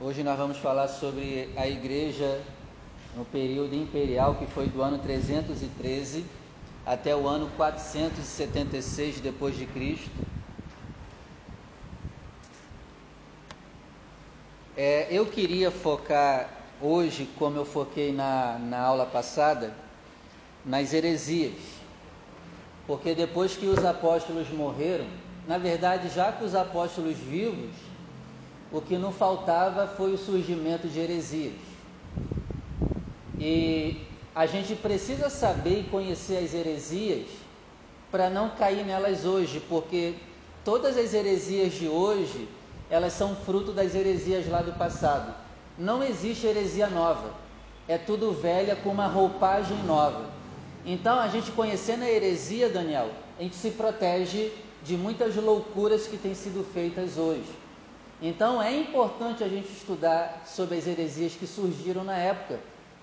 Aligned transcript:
Hoje 0.00 0.22
nós 0.22 0.38
vamos 0.38 0.58
falar 0.58 0.86
sobre 0.86 1.52
a 1.56 1.66
igreja 1.66 2.40
no 3.16 3.24
período 3.24 3.74
imperial 3.74 4.36
que 4.36 4.46
foi 4.46 4.68
do 4.68 4.80
ano 4.80 4.96
313 4.98 6.24
até 6.86 7.16
o 7.16 7.26
ano 7.26 7.50
476 7.56 9.18
depois 9.18 9.56
de 9.56 9.66
Cristo. 9.66 10.08
É, 14.76 15.08
eu 15.10 15.26
queria 15.26 15.72
focar 15.72 16.48
hoje, 16.80 17.28
como 17.36 17.56
eu 17.56 17.64
foquei 17.64 18.12
na, 18.12 18.56
na 18.56 18.78
aula 18.78 19.04
passada, 19.04 19.74
nas 20.64 20.92
heresias. 20.92 21.60
Porque 22.86 23.16
depois 23.16 23.56
que 23.56 23.66
os 23.66 23.84
apóstolos 23.84 24.48
morreram, 24.50 25.08
na 25.48 25.58
verdade, 25.58 26.08
já 26.08 26.30
que 26.30 26.44
os 26.44 26.54
apóstolos 26.54 27.16
vivos, 27.18 27.87
o 28.72 28.80
que 28.80 28.98
não 28.98 29.12
faltava 29.12 29.86
foi 29.86 30.12
o 30.12 30.18
surgimento 30.18 30.88
de 30.88 30.98
heresias. 30.98 31.54
E 33.38 34.02
a 34.34 34.46
gente 34.46 34.74
precisa 34.74 35.30
saber 35.30 35.80
e 35.80 35.84
conhecer 35.84 36.38
as 36.38 36.52
heresias 36.52 37.26
para 38.10 38.28
não 38.28 38.50
cair 38.50 38.84
nelas 38.84 39.24
hoje, 39.24 39.62
porque 39.68 40.14
todas 40.64 40.96
as 40.96 41.14
heresias 41.14 41.72
de 41.72 41.88
hoje 41.88 42.48
elas 42.90 43.12
são 43.12 43.36
fruto 43.36 43.72
das 43.72 43.94
heresias 43.94 44.48
lá 44.48 44.62
do 44.62 44.72
passado. 44.72 45.34
Não 45.78 46.02
existe 46.02 46.46
heresia 46.46 46.88
nova. 46.88 47.32
É 47.86 47.96
tudo 47.96 48.32
velha 48.32 48.76
com 48.76 48.90
uma 48.90 49.06
roupagem 49.06 49.76
nova. 49.84 50.30
Então, 50.84 51.18
a 51.18 51.28
gente 51.28 51.50
conhecendo 51.52 52.02
a 52.02 52.10
heresia, 52.10 52.68
Daniel, 52.68 53.10
a 53.38 53.42
gente 53.42 53.56
se 53.56 53.70
protege 53.70 54.52
de 54.82 54.96
muitas 54.96 55.36
loucuras 55.36 56.06
que 56.06 56.16
têm 56.16 56.34
sido 56.34 56.64
feitas 56.72 57.16
hoje. 57.18 57.67
Então, 58.20 58.60
é 58.60 58.76
importante 58.76 59.44
a 59.44 59.48
gente 59.48 59.70
estudar 59.70 60.42
sobre 60.44 60.76
as 60.76 60.86
heresias 60.86 61.34
que 61.34 61.46
surgiram 61.46 62.02
na 62.02 62.16
época, 62.16 62.58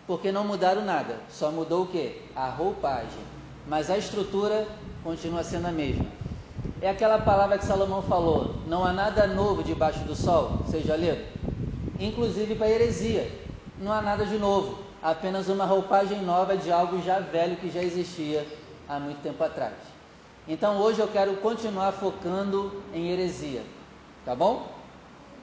porque 0.05 0.31
não 0.31 0.43
mudaram 0.43 0.83
nada, 0.83 1.19
só 1.29 1.49
mudou 1.51 1.83
o 1.83 1.87
que? 1.87 2.21
A 2.35 2.49
roupagem. 2.49 3.23
Mas 3.67 3.89
a 3.89 3.97
estrutura 3.97 4.67
continua 5.03 5.43
sendo 5.43 5.67
a 5.67 5.71
mesma. 5.71 6.05
É 6.81 6.89
aquela 6.89 7.17
palavra 7.17 7.57
que 7.57 7.65
Salomão 7.65 8.01
falou: 8.01 8.55
não 8.67 8.83
há 8.83 8.91
nada 8.91 9.25
novo 9.25 9.63
debaixo 9.63 10.03
do 10.03 10.13
sol, 10.13 10.63
seja 10.67 10.95
lido. 10.97 11.25
Inclusive 11.97 12.55
para 12.55 12.69
heresia, 12.69 13.31
não 13.79 13.91
há 13.93 14.01
nada 14.01 14.25
de 14.25 14.37
novo, 14.37 14.79
apenas 15.01 15.47
uma 15.47 15.65
roupagem 15.65 16.21
nova 16.21 16.57
de 16.57 16.71
algo 16.71 17.01
já 17.01 17.19
velho 17.19 17.55
que 17.55 17.71
já 17.71 17.81
existia 17.81 18.45
há 18.87 18.99
muito 18.99 19.21
tempo 19.21 19.41
atrás. 19.41 19.73
Então 20.47 20.77
hoje 20.77 20.99
eu 20.99 21.07
quero 21.07 21.37
continuar 21.37 21.93
focando 21.93 22.83
em 22.93 23.09
heresia, 23.09 23.63
tá 24.25 24.35
bom? 24.35 24.74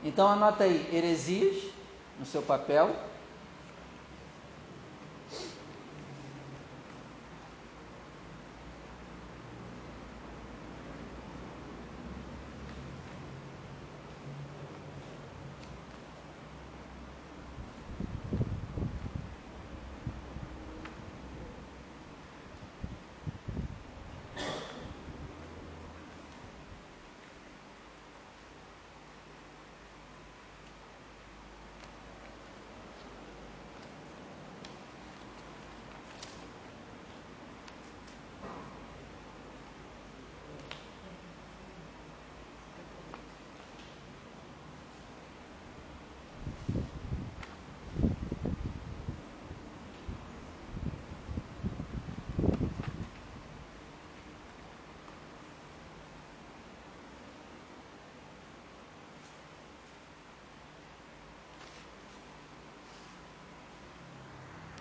Então 0.05 0.27
anota 0.29 0.65
aí, 0.65 0.89
heresias 0.93 1.71
no 2.19 2.27
seu 2.27 2.43
papel. 2.43 2.91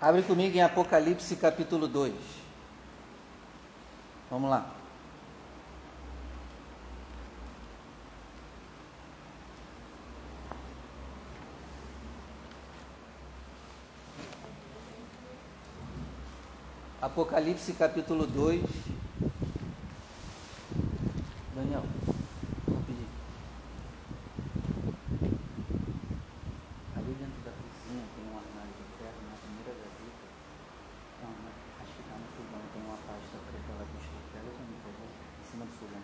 Abre 0.02 0.24
comigo 0.24 0.58
em 0.58 0.62
Apocalipse 0.62 1.36
capítulo 1.36 1.88
2. 1.88 2.14
Vamos 4.32 4.50
lá. 4.50 4.82
Apocalipse 17.02 17.74
capítulo 17.74 18.26
2. 18.26 18.62
Daniel, 21.56 21.84
rapidinho. 22.70 23.10
Ali 26.96 27.14
dentro 27.18 27.42
da 27.44 27.52
cozinha 27.52 28.06
tem 28.16 28.24
um 28.30 28.38
armário 28.38 28.72
de 28.78 28.86
ferro 29.02 29.18
na 29.28 29.36
primeira 29.42 29.74
gaveta. 29.82 30.26
Não, 31.24 31.34
mas 31.42 31.58
acho 31.82 31.92
que 31.92 32.02
está 32.06 32.16
no 32.16 32.28
fogão. 32.38 32.62
Tem 32.72 32.82
uma 32.86 32.98
pasta 33.02 33.38
preta 33.50 33.72
lá 33.76 33.84
do 33.84 33.98
Pega 34.32 34.50
para 34.54 34.66
mim, 34.70 34.78
por 34.86 34.94
favor. 34.94 35.10
Em 35.10 35.46
cima 35.50 35.66
do 35.66 35.74
fogão. 35.82 36.04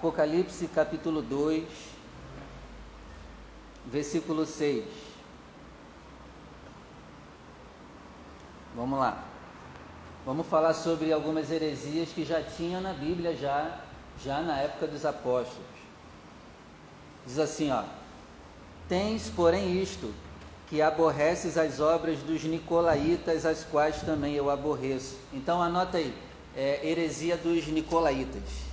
Apocalipse 0.00 0.66
capítulo 0.68 1.20
2, 1.20 1.62
versículo 3.84 4.46
6. 4.46 4.82
Vamos 8.74 8.98
lá. 8.98 9.22
Vamos 10.24 10.46
falar 10.46 10.72
sobre 10.72 11.12
algumas 11.12 11.50
heresias 11.50 12.08
que 12.08 12.24
já 12.24 12.42
tinham 12.42 12.80
na 12.80 12.94
Bíblia 12.94 13.36
já, 13.36 13.78
já 14.24 14.40
na 14.40 14.58
época 14.60 14.86
dos 14.86 15.04
apóstolos. 15.04 15.68
Diz 17.26 17.38
assim, 17.38 17.70
ó: 17.70 17.82
Tens, 18.88 19.28
porém, 19.28 19.82
isto, 19.82 20.14
que 20.70 20.80
aborreces 20.80 21.58
as 21.58 21.78
obras 21.78 22.20
dos 22.20 22.42
nicolaítas, 22.44 23.44
as 23.44 23.64
quais 23.64 24.00
também 24.00 24.32
eu 24.32 24.48
aborreço. 24.48 25.18
Então 25.30 25.60
anota 25.60 25.98
aí, 25.98 26.14
é, 26.56 26.88
heresia 26.88 27.36
dos 27.36 27.66
nicolaítas. 27.66 28.69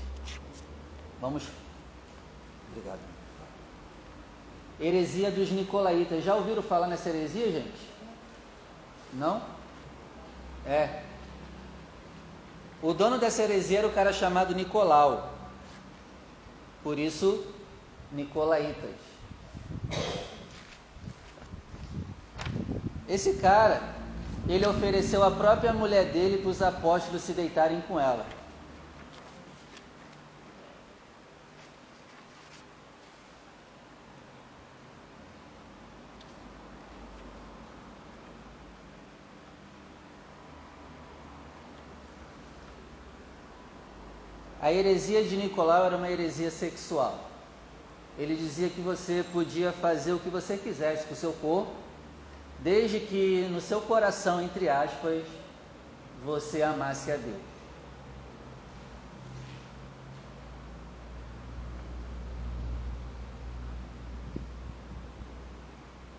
Vamos. 1.20 1.44
Obrigado. 2.72 3.00
Heresia 4.80 5.32
dos 5.32 5.50
nicolaítas. 5.50 6.24
Já 6.24 6.36
ouviram 6.36 6.62
falar 6.62 6.88
nessa 6.88 7.10
heresia, 7.10 7.52
gente? 7.52 7.90
Não? 9.14 9.42
É. 10.66 11.02
O 12.82 12.94
dono 12.94 13.18
dessa 13.18 13.42
heresia 13.42 13.80
era 13.80 13.88
o 13.88 13.94
cara 13.94 14.14
chamado 14.14 14.54
Nicolau. 14.54 15.34
Por 16.84 17.00
isso, 17.00 17.44
Nicolaitas. 18.12 18.96
Esse 23.10 23.34
cara, 23.36 23.82
ele 24.48 24.68
ofereceu 24.68 25.24
a 25.24 25.32
própria 25.32 25.74
mulher 25.74 26.12
dele 26.12 26.38
para 26.38 26.52
os 26.52 26.62
apóstolos 26.62 27.24
se 27.24 27.34
deitarem 27.34 27.82
com 27.82 28.00
ela. 28.00 28.26
A 44.68 44.74
heresia 44.74 45.24
de 45.24 45.38
Nicolau 45.38 45.86
era 45.86 45.96
uma 45.96 46.12
heresia 46.12 46.52
sexual. 46.52 47.18
Ele 48.20 48.36
dizia 48.36 48.68
que 48.68 48.82
você 48.82 49.24
podia 49.32 49.72
fazer 49.72 50.12
o 50.12 50.20
que 50.20 50.30
você 50.30 50.58
quisesse 50.58 51.08
com 51.08 51.14
o 51.14 51.16
seu 51.16 51.32
corpo, 51.32 51.72
desde 52.60 53.00
que 53.00 53.48
no 53.50 53.62
seu 53.62 53.80
coração, 53.80 54.42
entre 54.42 54.68
aspas, 54.68 55.24
você 56.26 56.62
amasse 56.62 57.10
a 57.10 57.16
Deus. 57.16 57.40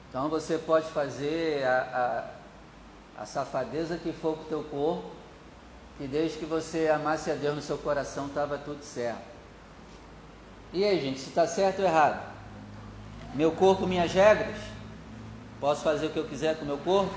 Então 0.08 0.30
você 0.30 0.56
pode 0.56 0.88
fazer 0.88 1.64
a, 1.66 2.30
a, 3.18 3.22
a 3.24 3.26
safadeza 3.26 3.98
que 3.98 4.10
for 4.10 4.38
com 4.38 4.44
o 4.44 4.46
teu 4.46 4.64
corpo, 4.64 5.17
que 5.98 6.06
desde 6.06 6.38
que 6.38 6.44
você 6.44 6.88
amasse 6.88 7.28
a 7.28 7.34
Deus 7.34 7.56
no 7.56 7.62
seu 7.62 7.76
coração 7.76 8.26
estava 8.26 8.56
tudo 8.56 8.84
certo. 8.84 9.20
E 10.72 10.84
aí, 10.84 11.00
gente, 11.00 11.18
se 11.18 11.28
está 11.28 11.46
certo 11.46 11.80
ou 11.80 11.84
errado? 11.84 12.22
Meu 13.34 13.50
corpo, 13.50 13.86
minhas 13.86 14.12
regras? 14.12 14.56
Posso 15.58 15.82
fazer 15.82 16.06
o 16.06 16.10
que 16.10 16.18
eu 16.18 16.28
quiser 16.28 16.56
com 16.56 16.62
o 16.62 16.66
meu 16.66 16.78
corpo? 16.78 17.12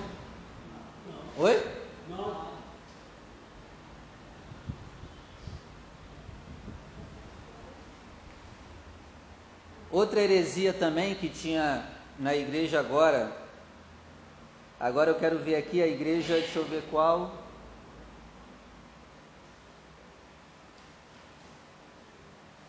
Oi? 1.37 1.63
Não. 2.09 2.49
Outra 9.91 10.21
heresia 10.21 10.73
também 10.73 11.13
que 11.13 11.29
tinha 11.29 11.85
na 12.17 12.35
igreja 12.35 12.79
agora. 12.79 13.31
Agora 14.79 15.11
eu 15.11 15.15
quero 15.15 15.37
ver 15.37 15.55
aqui 15.55 15.83
a 15.83 15.87
igreja, 15.87 16.33
deixa 16.33 16.57
eu 16.57 16.65
ver 16.65 16.83
qual. 16.89 17.40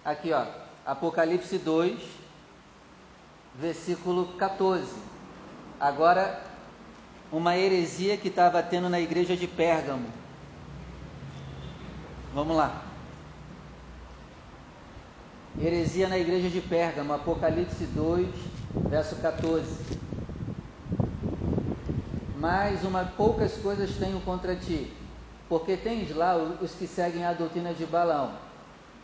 Aqui, 0.05 0.33
ó, 0.33 0.45
Apocalipse 0.85 1.59
2, 1.59 1.97
versículo 3.55 4.27
14. 4.37 4.93
Agora, 5.79 6.43
uma 7.31 7.57
heresia 7.57 8.17
que 8.17 8.27
estava 8.27 8.61
tendo 8.65 8.89
na 8.89 9.01
igreja 9.01 9.37
de 9.37 9.47
Pérgamo. 9.47 10.09
Vamos 12.35 12.57
lá. 12.57 12.83
Heresia 15.61 16.09
na 16.09 16.19
igreja 16.19 16.49
de 16.49 16.61
Pérgamo, 16.61 17.13
Apocalipse 17.13 17.85
2, 17.85 18.29
verso 18.89 19.15
14. 19.17 19.67
Mais 22.39 22.83
uma 22.83 23.05
poucas 23.05 23.53
coisas 23.59 23.95
tenho 23.97 24.21
contra 24.23 24.57
ti, 24.57 24.93
porque 25.49 25.77
tens 25.77 26.13
lá 26.13 26.37
os 26.37 26.73
que 26.73 26.89
seguem 26.89 27.25
a 27.25 27.33
doutrina 27.33 27.73
de 27.73 27.87
Balaão, 27.87 28.33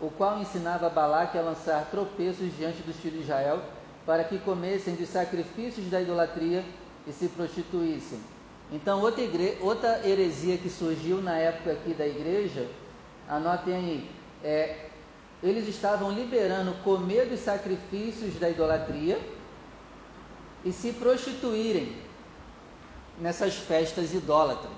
o 0.00 0.11
qual 0.11 0.41
ensinava 0.41 0.89
Balaque 0.89 1.37
a 1.37 1.43
lançar 1.43 1.89
tropeços 1.91 2.56
diante 2.56 2.83
dos 2.83 2.97
filhos 2.97 3.19
de 3.19 3.25
Israel, 3.25 3.61
para 4.06 4.25
que 4.25 4.39
comessem 4.39 4.95
dos 4.95 5.09
sacrifícios 5.09 5.91
da 5.91 6.00
idolatria 6.00 6.65
e 7.06 7.12
se 7.12 7.29
prostituíssem. 7.29 8.21
Então, 8.71 9.00
outra, 9.00 9.23
igre... 9.23 9.59
outra 9.61 10.06
heresia 10.06 10.56
que 10.59 10.71
surgiu 10.71 11.21
na 11.21 11.37
época 11.37 11.73
aqui 11.73 11.95
da 11.95 12.06
igreja, 12.06 12.67
anotem 13.29 13.75
aí, 13.75 14.11
é 14.45 14.89
eles 15.43 15.69
estavam 15.69 16.11
liberando 16.11 16.73
comer 16.83 17.27
dos 17.27 17.41
sacrifícios 17.41 18.35
da 18.41 18.50
idolatria 18.50 19.21
e 20.65 20.73
se 20.73 20.93
prostituírem 20.93 21.97
nessas 23.21 23.55
festas 23.55 24.12
idólatras. 24.12 24.78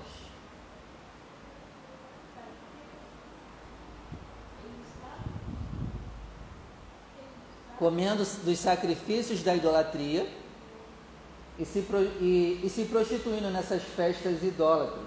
Comendo 7.81 8.23
dos 8.43 8.59
sacrifícios 8.59 9.41
da 9.41 9.55
idolatria 9.55 10.27
e 11.57 11.65
se, 11.65 11.79
e, 12.19 12.61
e 12.63 12.69
se 12.69 12.85
prostituindo 12.85 13.49
nessas 13.49 13.81
festas 13.81 14.43
idólatras. 14.43 15.03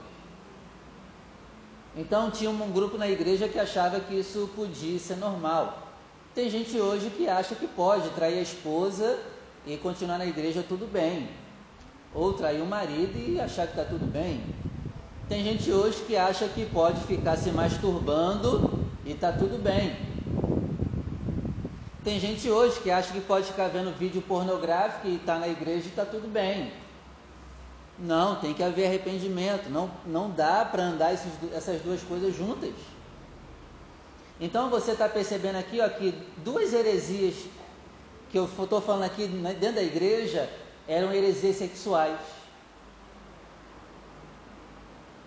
Então 1.96 2.32
tinha 2.32 2.50
um 2.50 2.72
grupo 2.72 2.98
na 2.98 3.08
igreja 3.08 3.48
que 3.48 3.60
achava 3.60 4.00
que 4.00 4.18
isso 4.18 4.50
podia 4.56 4.98
ser 4.98 5.18
normal. 5.18 5.86
Tem 6.34 6.50
gente 6.50 6.76
hoje 6.76 7.10
que 7.10 7.28
acha 7.28 7.54
que 7.54 7.68
pode 7.68 8.08
trair 8.10 8.40
a 8.40 8.42
esposa 8.42 9.20
e 9.64 9.76
continuar 9.76 10.18
na 10.18 10.26
igreja 10.26 10.64
tudo 10.68 10.84
bem. 10.84 11.28
Ou 12.12 12.32
trair 12.32 12.60
o 12.60 12.66
marido 12.66 13.16
e 13.16 13.40
achar 13.40 13.68
que 13.68 13.78
está 13.78 13.84
tudo 13.84 14.04
bem. 14.04 14.42
Tem 15.28 15.44
gente 15.44 15.70
hoje 15.70 16.02
que 16.02 16.16
acha 16.16 16.48
que 16.48 16.66
pode 16.66 17.00
ficar 17.02 17.36
se 17.36 17.52
masturbando 17.52 18.84
e 19.04 19.12
está 19.12 19.30
tudo 19.30 19.62
bem. 19.62 20.13
Tem 22.04 22.20
gente 22.20 22.50
hoje 22.50 22.78
que 22.80 22.90
acha 22.90 23.10
que 23.10 23.20
pode 23.20 23.46
ficar 23.46 23.68
vendo 23.68 23.90
vídeo 23.98 24.20
pornográfico 24.20 25.08
e 25.08 25.16
está 25.16 25.38
na 25.38 25.48
igreja 25.48 25.86
e 25.86 25.88
está 25.88 26.04
tudo 26.04 26.28
bem. 26.28 26.70
Não, 27.98 28.36
tem 28.36 28.52
que 28.52 28.62
haver 28.62 28.86
arrependimento. 28.86 29.70
Não, 29.70 29.90
não 30.04 30.30
dá 30.30 30.66
para 30.66 30.82
andar 30.82 31.14
esses, 31.14 31.32
essas 31.54 31.80
duas 31.80 32.02
coisas 32.02 32.36
juntas. 32.36 32.74
Então 34.38 34.68
você 34.68 34.92
está 34.92 35.08
percebendo 35.08 35.56
aqui 35.56 35.80
ó, 35.80 35.88
que 35.88 36.12
duas 36.38 36.74
heresias 36.74 37.34
que 38.30 38.38
eu 38.38 38.44
estou 38.44 38.82
falando 38.82 39.04
aqui 39.04 39.26
dentro 39.26 39.76
da 39.76 39.82
igreja 39.82 40.50
eram 40.86 41.10
heresias 41.10 41.56
sexuais. 41.56 42.18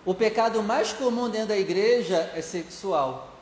O 0.04 0.14
pecado 0.14 0.62
mais 0.62 0.92
comum 0.92 1.28
dentro 1.28 1.48
da 1.48 1.58
igreja 1.58 2.30
é 2.36 2.40
sexual. 2.40 3.37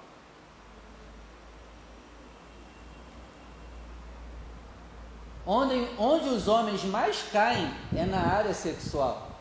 Onde, 5.46 5.88
onde 5.96 6.28
os 6.28 6.48
homens 6.48 6.82
mais 6.82 7.22
caem 7.30 7.72
é 7.94 8.04
na 8.04 8.20
área 8.20 8.52
sexual. 8.52 9.40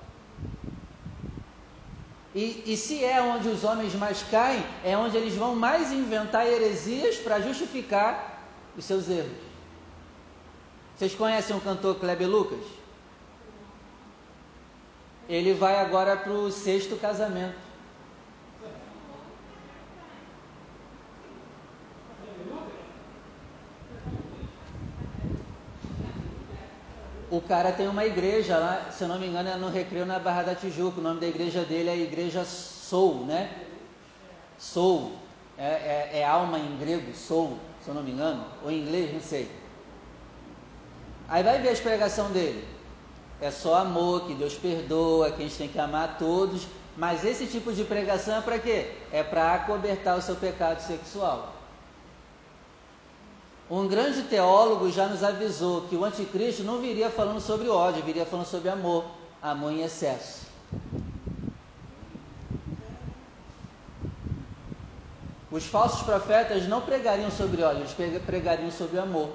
E, 2.36 2.64
e 2.66 2.78
se 2.78 3.04
é 3.04 3.22
onde 3.22 3.48
os 3.48 3.64
homens 3.64 3.96
mais 3.96 4.22
caem, 4.24 4.64
é 4.84 4.96
onde 4.96 5.18
eles 5.18 5.36
vão 5.36 5.56
mais 5.56 5.92
inventar 5.92 6.46
heresias 6.46 7.16
para 7.16 7.40
justificar 7.40 8.44
os 8.78 8.86
seus 8.86 9.10
erros. 9.10 9.46
Vocês 10.96 11.16
conhecem 11.16 11.56
o 11.56 11.62
cantor 11.62 11.96
Kleber 11.96 12.30
Lucas? 12.30 12.66
Ele 15.28 15.54
vai 15.54 15.78
agora 15.78 16.16
para 16.16 16.32
o 16.32 16.52
sexto 16.52 16.98
casamento. 16.98 17.65
O 27.38 27.42
cara 27.42 27.72
tem 27.72 27.88
uma 27.88 28.06
igreja 28.06 28.58
lá, 28.58 28.90
se 28.92 29.04
eu 29.04 29.08
não 29.08 29.20
me 29.20 29.28
engano, 29.28 29.50
é 29.50 29.56
no 29.56 29.70
Recreio 29.70 30.06
na 30.06 30.20
Barra 30.20 30.44
da 30.44 30.56
Tijuca. 30.56 31.00
O 31.00 31.04
nome 31.04 31.20
da 31.20 31.28
igreja 31.28 31.64
dele 31.64 31.90
é 31.90 31.98
Igreja 31.98 32.46
Soul, 32.46 33.26
né? 33.26 33.52
Soul. 34.58 35.12
É, 35.58 35.64
é, 35.64 36.20
é, 36.20 36.26
alma 36.26 36.60
em 36.60 36.78
grego, 36.78 37.14
soul, 37.14 37.58
se 37.82 37.88
eu 37.88 37.96
não 37.96 38.04
me 38.04 38.12
engano. 38.12 38.46
Ou 38.64 38.70
em 38.70 38.82
inglês, 38.82 39.14
não 39.14 39.22
sei. 39.22 39.50
Aí 41.30 41.44
vai 41.44 41.62
ver 41.62 41.70
a 41.70 41.74
explicação 41.74 42.30
dele. 42.32 42.68
É 43.42 43.50
só 43.52 43.76
amor, 43.76 44.28
que 44.28 44.34
Deus 44.34 44.54
perdoa, 44.56 45.32
que 45.32 45.42
a 45.42 45.46
gente 45.46 45.58
tem 45.58 45.70
que 45.70 45.80
amar 45.80 46.18
todos. 46.18 46.68
Mas 46.98 47.24
esse 47.26 47.48
tipo 47.48 47.74
de 47.74 47.84
pregação 47.84 48.38
é 48.38 48.42
para 48.42 48.60
quê? 48.60 48.92
É 49.12 49.24
para 49.24 49.54
acobertar 49.54 50.18
o 50.18 50.22
seu 50.22 50.36
pecado 50.36 50.82
sexual. 50.82 51.55
Um 53.70 53.88
grande 53.88 54.24
teólogo 54.24 54.92
já 54.92 55.08
nos 55.08 55.24
avisou 55.24 55.82
que 55.84 55.96
o 55.96 56.06
anticristo 56.06 56.64
não 56.64 56.80
viria 56.80 57.10
falando 57.10 57.42
sobre 57.42 57.68
ódio, 57.68 58.04
viria 58.04 58.26
falando 58.26 58.46
sobre 58.46 58.70
amor, 58.70 59.06
amor 59.42 59.72
em 59.72 59.82
excesso. 59.82 60.46
Os 65.50 65.66
falsos 65.66 66.04
profetas 66.04 66.68
não 66.68 66.82
pregariam 66.82 67.32
sobre 67.32 67.64
ódio, 67.64 67.86
eles 67.98 68.22
pregariam 68.24 68.70
sobre 68.70 69.00
amor. 69.00 69.30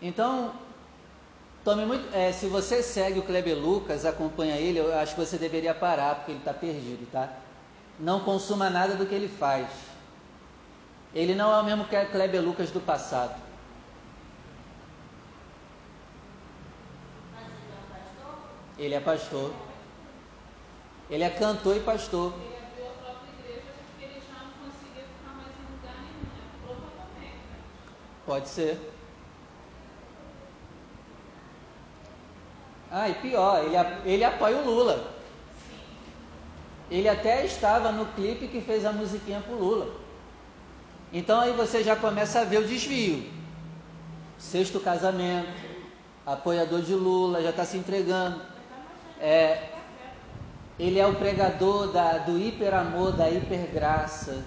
Então, 0.00 0.52
tome 1.62 1.86
muito. 1.86 2.12
É, 2.12 2.32
se 2.32 2.48
você 2.48 2.82
segue 2.82 3.20
o 3.20 3.22
Kleber 3.22 3.56
Lucas, 3.56 4.04
acompanha 4.04 4.56
ele, 4.56 4.80
eu 4.80 4.92
acho 4.98 5.14
que 5.14 5.20
você 5.20 5.38
deveria 5.38 5.72
parar, 5.72 6.16
porque 6.16 6.32
ele 6.32 6.38
está 6.40 6.52
perdido, 6.52 7.08
tá? 7.12 7.32
Não 8.00 8.20
consuma 8.20 8.68
nada 8.68 8.96
do 8.96 9.06
que 9.06 9.14
ele 9.14 9.28
faz. 9.28 9.68
Ele 11.14 11.34
não 11.34 11.52
é 11.52 11.60
o 11.60 11.64
mesmo 11.64 11.84
que 11.84 11.94
a 11.94 12.06
Kleber 12.06 12.40
Lucas 12.40 12.70
do 12.70 12.80
passado. 12.80 13.38
Ele 18.78 18.94
é 18.94 19.00
pastor. 19.00 19.52
Ele 21.10 21.22
é 21.22 21.30
cantor 21.30 21.76
e 21.76 21.80
pastor. 21.80 22.32
Né? 22.32 22.52
Pode 28.24 28.48
ser. 28.48 28.80
Ah, 32.90 33.08
e 33.08 33.14
pior, 33.14 33.64
ele, 33.64 33.76
ele 34.04 34.24
apoia 34.24 34.56
o 34.56 34.64
Lula. 34.64 35.12
Ele 36.90 37.08
até 37.08 37.44
estava 37.44 37.90
no 37.92 38.06
clipe 38.14 38.48
que 38.48 38.60
fez 38.60 38.84
a 38.84 38.92
musiquinha 38.92 39.40
pro 39.40 39.54
Lula. 39.54 40.01
Então 41.12 41.40
aí 41.40 41.52
você 41.52 41.84
já 41.84 41.94
começa 41.94 42.40
a 42.40 42.44
ver 42.44 42.58
o 42.58 42.66
desvio. 42.66 43.30
Sexto 44.38 44.80
casamento, 44.80 45.52
apoiador 46.24 46.80
de 46.80 46.94
Lula, 46.94 47.42
já 47.42 47.50
está 47.50 47.64
se 47.64 47.76
entregando. 47.76 48.40
É, 49.20 49.68
ele 50.78 50.98
é 50.98 51.06
o 51.06 51.14
pregador 51.14 51.92
da, 51.92 52.18
do 52.18 52.38
hiperamor, 52.38 53.12
da 53.12 53.28
hipergraça. 53.28 54.42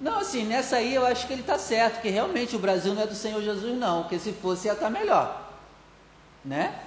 Não, 0.00 0.18
assim, 0.18 0.44
nessa 0.44 0.76
aí 0.76 0.94
eu 0.94 1.06
acho 1.06 1.26
que 1.26 1.32
ele 1.32 1.40
está 1.40 1.56
certo, 1.56 2.02
que 2.02 2.10
realmente 2.10 2.54
o 2.56 2.58
Brasil 2.58 2.92
não 2.92 3.02
é 3.02 3.06
do 3.06 3.14
Senhor 3.14 3.40
Jesus, 3.40 3.78
não, 3.78 4.02
porque 4.02 4.18
se 4.18 4.32
fosse 4.32 4.66
ia 4.66 4.74
estar 4.74 4.86
tá 4.86 4.90
melhor. 4.90 5.50
Né? 6.44 6.78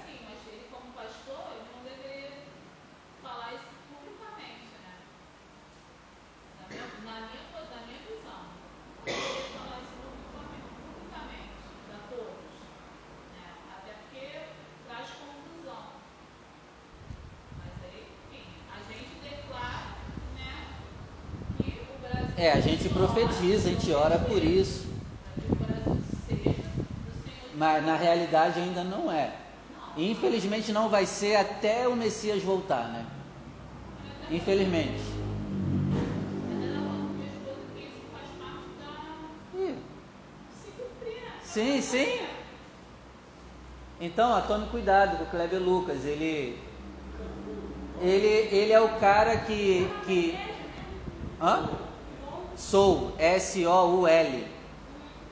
Gente 23.88 23.92
ora 23.94 24.18
por 24.18 24.42
isso. 24.42 24.86
Mas 27.54 27.84
na 27.84 27.96
realidade 27.96 28.60
ainda 28.60 28.84
não 28.84 29.10
é. 29.10 29.32
E 29.96 30.10
infelizmente 30.10 30.70
não 30.72 30.88
vai 30.88 31.06
ser 31.06 31.36
até 31.36 31.88
o 31.88 31.96
Messias 31.96 32.42
voltar, 32.42 32.84
né? 32.88 33.06
Infelizmente. 34.30 35.00
Sim, 41.42 41.80
sim. 41.80 42.26
Então, 44.00 44.30
ó, 44.30 44.40
tome 44.42 44.66
cuidado 44.68 45.16
com 45.16 45.24
Kleber 45.30 45.60
Lucas. 45.60 46.04
Ele, 46.04 46.56
ele, 48.00 48.54
ele 48.54 48.72
é 48.72 48.80
o 48.80 49.00
cara 49.00 49.38
que, 49.38 49.88
que, 50.06 50.38
hã? 51.40 51.87
Soul, 52.58 53.12
S-O-U-L. 53.18 54.46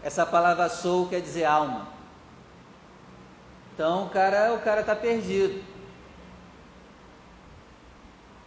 Essa 0.03 0.25
palavra 0.25 0.69
soul 0.69 1.09
quer 1.09 1.21
dizer 1.21 1.45
alma. 1.45 1.89
Então, 3.75 4.05
o 4.05 4.09
cara, 4.09 4.55
o 4.55 4.61
cara 4.61 4.85
tá 4.85 4.95
perdido. 4.95 5.63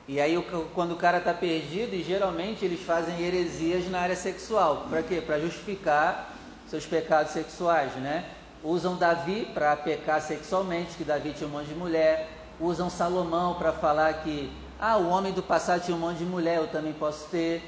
E 0.08 0.20
aí, 0.20 0.44
quando 0.74 0.94
o 0.94 0.96
cara 0.96 1.18
está 1.18 1.34
perdido, 1.34 1.94
e 1.94 2.02
geralmente 2.02 2.64
eles 2.64 2.82
fazem 2.82 3.22
heresias 3.22 3.88
na 3.92 4.00
área 4.00 4.16
sexual. 4.16 4.88
Para 4.90 5.04
quê? 5.04 5.22
Para 5.22 5.40
justificar 5.40 6.34
seus 6.66 6.86
pecados 6.86 7.34
sexuais, 7.34 7.94
né? 7.96 8.26
Usam 8.64 8.96
Davi 8.96 9.46
para 9.54 9.76
pecar 9.76 10.22
sexualmente, 10.22 10.96
que 10.96 11.04
Davi 11.04 11.34
tinha 11.34 11.48
um 11.48 11.52
monte 11.52 11.68
de 11.68 11.76
mulher. 11.76 12.30
Usam 12.60 12.90
Salomão 12.90 13.56
para 13.56 13.74
falar 13.74 14.14
que, 14.24 14.52
ah, 14.80 14.98
o 14.98 15.10
homem 15.10 15.34
do 15.34 15.44
passado 15.44 15.84
tinha 15.84 15.96
um 15.96 16.00
monte 16.00 16.18
de 16.18 16.26
mulher, 16.26 16.58
eu 16.58 16.68
também 16.68 16.94
posso 16.94 17.28
ter. 17.30 17.62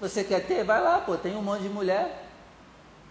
Você 0.00 0.24
quer 0.24 0.46
ter? 0.46 0.64
Vai 0.64 0.82
lá, 0.82 0.98
pô, 0.98 1.16
tem 1.16 1.36
um 1.36 1.42
monte 1.42 1.62
de 1.62 1.68
mulher. 1.68 2.24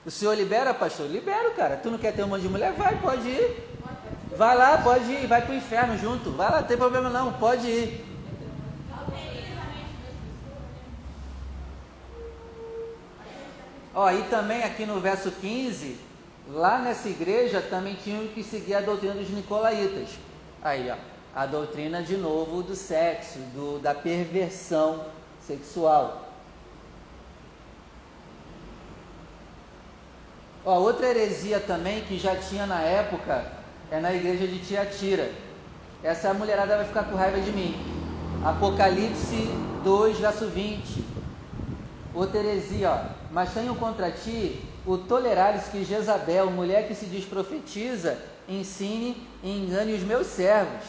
O 0.06 0.12
senhor 0.12 0.36
libera, 0.36 0.74
pastor? 0.74 1.08
Libera, 1.08 1.52
cara. 1.52 1.78
Tu 1.78 1.90
não 1.90 1.98
quer 1.98 2.14
ter 2.14 2.24
um 2.24 2.28
monte 2.28 2.42
de 2.42 2.50
mulher? 2.50 2.74
Vai, 2.74 3.00
pode 3.00 3.28
ir. 3.28 3.70
Vai 4.36 4.58
lá, 4.58 4.78
pode 4.80 5.12
ir, 5.12 5.28
vai 5.28 5.42
para 5.42 5.52
o 5.52 5.56
inferno 5.56 5.98
junto. 5.98 6.32
Vai 6.32 6.52
lá, 6.52 6.62
não 6.62 6.68
tem 6.68 6.78
problema 6.78 7.10
não, 7.10 7.34
pode 7.34 7.68
ir. 7.68 8.06
Ó, 13.96 14.10
e 14.12 14.24
também 14.24 14.64
aqui 14.64 14.88
no 14.88 15.00
verso 15.00 15.32
15, 15.32 16.00
lá 16.50 16.80
nessa 16.80 17.08
igreja 17.08 17.62
também 17.62 17.94
tinham 17.94 18.28
que 18.28 18.44
seguir 18.44 18.74
a 18.74 18.82
doutrina 18.82 19.14
dos 19.14 19.30
nicolaítas. 19.30 20.10
Aí, 20.64 20.90
ó, 20.90 20.96
a 21.36 21.46
doutrina 21.46 22.02
de 22.02 22.18
novo 22.18 22.64
do 22.64 22.76
sexo, 22.76 23.38
do, 23.54 23.80
da 23.80 23.94
perversão 23.94 25.06
sexual. 25.46 26.23
Ó, 30.66 30.80
outra 30.80 31.08
heresia 31.08 31.60
também 31.60 32.02
que 32.02 32.18
já 32.18 32.36
tinha 32.36 32.66
na 32.66 32.82
época 32.82 33.46
é 33.92 34.00
na 34.00 34.14
igreja 34.14 34.48
de 34.48 34.60
Tiatira. 34.60 35.30
Essa 36.02 36.34
mulherada 36.34 36.78
vai 36.78 36.86
ficar 36.86 37.04
com 37.04 37.16
raiva 37.16 37.40
de 37.42 37.52
mim. 37.52 37.76
Apocalipse 38.44 39.50
2, 39.84 40.20
verso 40.20 40.48
20. 40.48 41.04
Outra 42.14 42.40
heresia, 42.40 42.92
ó. 42.92 43.00
Mas 43.32 43.54
tenho 43.54 43.76
contra 43.76 44.12
ti 44.12 44.64
o 44.86 44.98
tolerares 44.98 45.66
que 45.66 45.84
Jezabel, 45.84 46.50
mulher 46.50 46.88
que 46.88 46.96
se 46.96 47.06
diz 47.08 47.26
profetiza, 47.26 48.18
ensine 48.48 49.28
e 49.42 49.50
engane 49.50 49.94
os 49.94 50.04
meus 50.04 50.28
servos, 50.28 50.84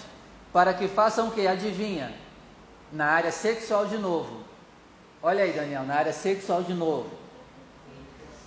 para 0.52 0.74
que 0.74 0.86
façam 0.86 1.28
o 1.28 1.30
que? 1.30 1.46
Adivinha? 1.46 2.12
Na 2.92 3.06
área 3.06 3.32
sexual 3.32 3.86
de 3.86 3.98
novo. 3.98 4.42
Olha 5.22 5.44
aí, 5.44 5.52
Daniel, 5.52 5.84
na 5.84 5.94
área 5.94 6.12
sexual 6.12 6.62
de 6.62 6.74
novo. 6.74 7.23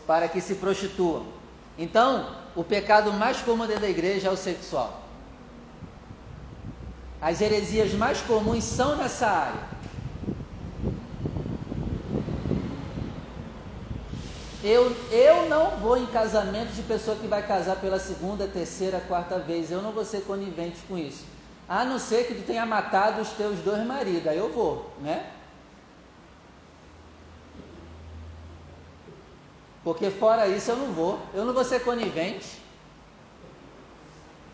Para 0.07 0.27
que 0.27 0.41
se 0.41 0.55
prostituam. 0.55 1.25
Então, 1.77 2.35
o 2.55 2.63
pecado 2.63 3.13
mais 3.13 3.37
comum 3.41 3.67
dentro 3.67 3.81
da 3.81 3.89
igreja 3.89 4.29
é 4.29 4.31
o 4.31 4.37
sexual. 4.37 5.03
As 7.21 7.41
heresias 7.41 7.93
mais 7.93 8.21
comuns 8.21 8.63
são 8.63 8.95
nessa 8.95 9.27
área. 9.27 9.77
Eu, 14.63 14.95
eu 15.11 15.47
não 15.47 15.77
vou 15.77 15.97
em 15.97 16.05
casamento 16.07 16.73
de 16.73 16.81
pessoa 16.81 17.15
que 17.15 17.27
vai 17.27 17.45
casar 17.45 17.75
pela 17.77 17.99
segunda, 17.99 18.47
terceira, 18.47 18.99
quarta 19.07 19.37
vez. 19.37 19.69
Eu 19.69 19.81
não 19.81 19.91
vou 19.91 20.03
ser 20.03 20.21
conivente 20.21 20.79
com 20.87 20.97
isso. 20.97 21.25
A 21.69 21.85
não 21.85 21.99
ser 21.99 22.25
que 22.25 22.33
tu 22.33 22.43
tenha 22.43 22.65
matado 22.65 23.21
os 23.21 23.29
teus 23.29 23.59
dois 23.59 23.85
maridos. 23.85 24.27
Aí 24.27 24.37
eu 24.37 24.51
vou, 24.51 24.91
né? 24.99 25.31
Porque 29.87 30.11
fora 30.11 30.49
isso 30.49 30.69
eu 30.69 30.75
não 30.75 30.87
vou. 30.87 31.17
Eu 31.33 31.45
não 31.45 31.53
vou 31.53 31.63
ser 31.63 31.79
conivente. 31.79 32.61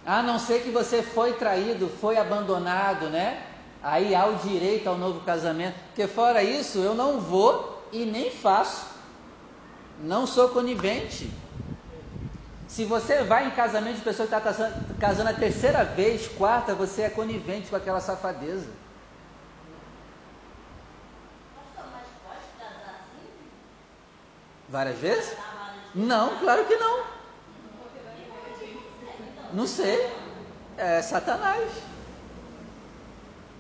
A 0.06 0.22
não 0.22 0.38
ser 0.38 0.62
que 0.62 0.70
você 0.70 1.02
foi 1.02 1.34
traído, 1.34 1.90
foi 1.90 2.18
abandonado, 2.18 3.10
né? 3.10 3.42
Aí 3.82 4.14
há 4.14 4.28
o 4.28 4.36
direito 4.36 4.88
ao 4.88 4.96
novo 4.96 5.22
casamento. 5.22 5.74
Porque 5.88 6.06
fora 6.06 6.44
isso 6.44 6.78
eu 6.78 6.94
não 6.94 7.20
vou 7.20 7.84
e 7.92 8.06
nem 8.06 8.30
faço. 8.30 8.86
Não 10.04 10.28
sou 10.28 10.50
conivente. 10.50 11.32
Se 12.68 12.86
você 12.86 13.24
vai 13.24 13.48
em 13.48 13.52
casamento 13.52 13.96
de 13.96 14.02
pessoa 14.04 14.28
que 14.28 14.36
está 14.36 14.72
casando 15.00 15.30
a 15.32 15.34
terceira 15.34 15.84
vez, 15.84 16.28
quarta, 16.28 16.76
você 16.76 17.02
é 17.02 17.10
conivente 17.10 17.72
com 17.72 17.76
aquela 17.76 18.00
safadeza. 18.00 18.68
Várias 24.74 24.98
vezes? 24.98 25.38
Não, 25.94 26.40
claro 26.40 26.66
que 26.66 26.76
não. 26.78 27.04
Não 29.54 29.68
sei. 29.68 30.10
É 30.76 31.00
Satanás. 31.00 31.72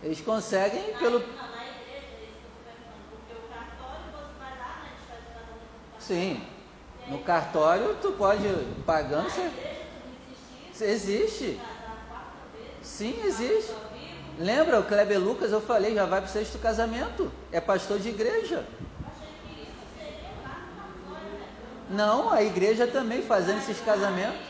Eles 0.01 0.20
conseguem 0.22 0.98
pelo. 0.98 1.24
Sim. 6.00 6.43
No 7.08 7.20
cartório 7.20 7.96
tu 8.01 8.13
pode 8.13 8.48
pagando. 8.84 9.29
Você... 9.29 10.84
Existe. 10.84 11.62
Sim, 12.82 13.22
existe. 13.24 13.72
Lembra 14.39 14.79
o 14.79 14.84
Kleber 14.84 15.20
Lucas? 15.20 15.51
Eu 15.51 15.62
falei, 15.62 15.93
já 15.93 16.08
vai 16.08 16.22
para 16.22 16.29
o 16.29 16.34
sexto 16.34 16.58
casamento. 16.58 17.32
É 17.51 17.62
pastor 17.62 18.00
de 18.00 18.10
igreja. 18.10 18.65
Não, 21.93 22.29
a 22.31 22.43
igreja 22.43 22.88
também 22.88 23.21
fazendo 23.21 23.59
esses 23.59 23.79
casamentos. 23.81 24.50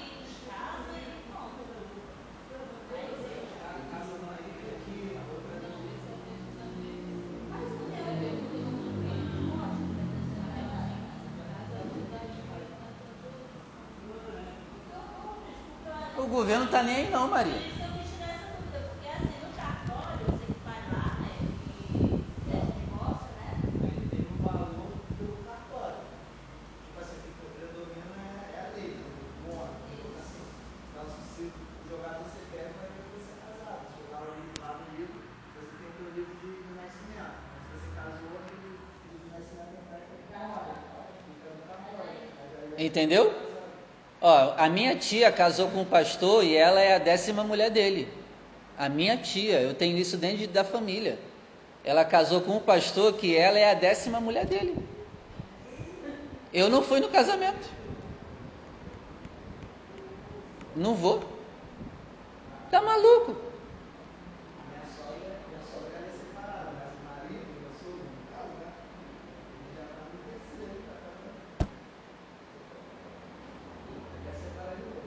O 16.15 16.27
governo 16.27 16.69
tá 16.69 16.81
nem 16.83 16.95
aí 16.95 17.09
não, 17.09 17.29
Maria. 17.29 17.61
Por 17.61 17.75
isso 17.75 17.85
eu 17.85 17.93
me 17.93 18.03
tirei 18.03 18.31
essa 18.31 18.55
dúvida, 18.55 18.87
porque 18.89 19.07
assim, 19.07 19.39
no 19.39 19.53
cartório, 19.53 20.17
você 20.19 20.47
que 20.47 20.59
vai 20.63 20.87
lá, 20.89 21.19
né, 21.21 21.49
e 21.79 22.41
pede 22.45 22.73
divórcio, 22.73 23.33
né? 23.35 23.71
Ainda 23.81 24.05
tem 24.09 24.25
um 24.27 24.39
valor 24.39 25.05
do 25.17 25.43
cartório. 25.43 26.07
Tipo 26.83 26.99
assim, 26.99 27.17
o 27.29 27.33
que 27.35 27.47
predomina 27.47 28.15
é, 28.21 28.55
é 28.55 28.59
a 28.59 28.73
lei, 28.73 28.97
né? 28.97 29.11
Do 29.35 29.47
homem. 29.49 29.81
Então, 29.99 30.19
assim, 30.21 30.53
então, 30.89 31.09
se 31.09 31.41
o 31.79 31.87
jogador 31.87 32.25
secreto 32.29 32.77
vai 32.77 32.89
ver 32.91 33.03
que 33.03 33.09
você 33.11 33.31
é 33.31 33.35
casado. 33.35 33.87
Se 33.89 33.97
jogar 33.97 34.21
o 34.21 34.35
livro 34.35 34.59
lá 34.59 34.77
no 34.79 34.95
livro, 34.95 35.23
você 35.53 35.75
tem 35.77 35.87
o 35.89 35.93
teu 35.93 36.09
livro 36.11 36.35
de, 36.35 36.63
de 36.63 36.73
nascimento. 36.73 37.35
Mas 37.51 37.63
se 37.65 37.69
você 37.71 37.89
casou, 37.89 38.37
aquele 38.39 38.89
livro 39.03 39.19
de 39.19 39.29
nascimento 39.29 39.73
não 39.73 39.85
vai 39.85 40.01
ficar 40.01 40.23
fora. 40.45 40.85
Fica 41.25 41.49
no 41.49 41.61
cartório. 41.63 42.15
Mas 42.37 42.53
aí 42.53 42.62
é 42.62 42.62
Entendeu? 42.77 43.33
Ó, 44.21 44.53
a 44.57 44.69
minha 44.69 44.95
tia 44.95 45.31
casou 45.31 45.69
com 45.69 45.81
um 45.81 45.85
pastor 45.85 46.43
e 46.43 46.55
ela 46.55 46.79
é 46.79 46.95
a 46.95 46.99
décima 46.99 47.43
mulher 47.43 47.69
dele. 47.69 48.07
A 48.77 48.89
minha 48.89 49.17
tia, 49.17 49.61
eu 49.61 49.73
tenho 49.73 49.97
isso 49.97 50.17
dentro 50.17 50.47
da 50.47 50.63
família. 50.63 51.19
Ela 51.83 52.05
casou 52.05 52.41
com 52.41 52.57
um 52.57 52.59
pastor 52.59 53.13
que 53.13 53.35
ela 53.35 53.59
é 53.59 53.71
a 53.71 53.73
décima 53.73 54.19
mulher 54.19 54.45
dele. 54.45 54.75
Eu 56.53 56.69
não 56.69 56.81
fui 56.81 56.99
no 56.99 57.09
casamento. 57.09 57.69
Não 60.75 60.95
vou. 60.95 61.21
Tá 62.71 62.81
maluco? 62.81 63.35
Minha 64.69 64.85
sogra, 64.97 65.37
minha 65.47 65.61
sogra 65.71 65.97
ela 65.97 66.07
é 66.07 66.11
separada, 66.17 66.71
mas 66.73 66.89
o 66.97 67.03
marido, 67.05 67.45
meu 67.61 67.69
sogro, 67.77 68.01
no 68.01 68.25
caso, 68.33 68.53
né? 68.57 68.69
Ele 69.59 69.69
já 69.75 69.83
está 69.83 69.97
no 70.01 70.17
terceiro, 70.25 70.81
já 70.87 70.93
está 70.97 71.05
no. 71.13 71.29
Ele 73.93 74.09
quer 74.23 74.35
separar 74.41 74.75
de 74.77 74.81
novo. 74.81 75.03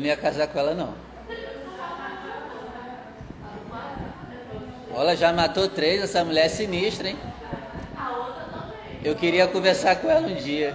Não 0.00 0.06
ia 0.06 0.16
casar 0.16 0.48
com 0.48 0.58
ela 0.58 0.74
não. 0.74 0.94
Olha, 4.94 5.14
já 5.14 5.30
matou 5.30 5.68
três, 5.68 6.02
essa 6.02 6.24
mulher 6.24 6.46
é 6.46 6.48
sinistra, 6.48 7.10
hein? 7.10 7.18
Eu 9.04 9.14
queria 9.14 9.46
conversar 9.46 9.96
com 9.96 10.08
ela 10.10 10.26
um 10.26 10.34
dia. 10.34 10.74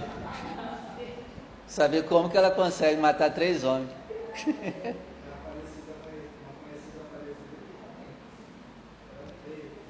Saber 1.66 2.04
como 2.04 2.30
que 2.30 2.36
ela 2.36 2.52
consegue 2.52 3.00
matar 3.00 3.30
três 3.30 3.64
homens. 3.64 3.90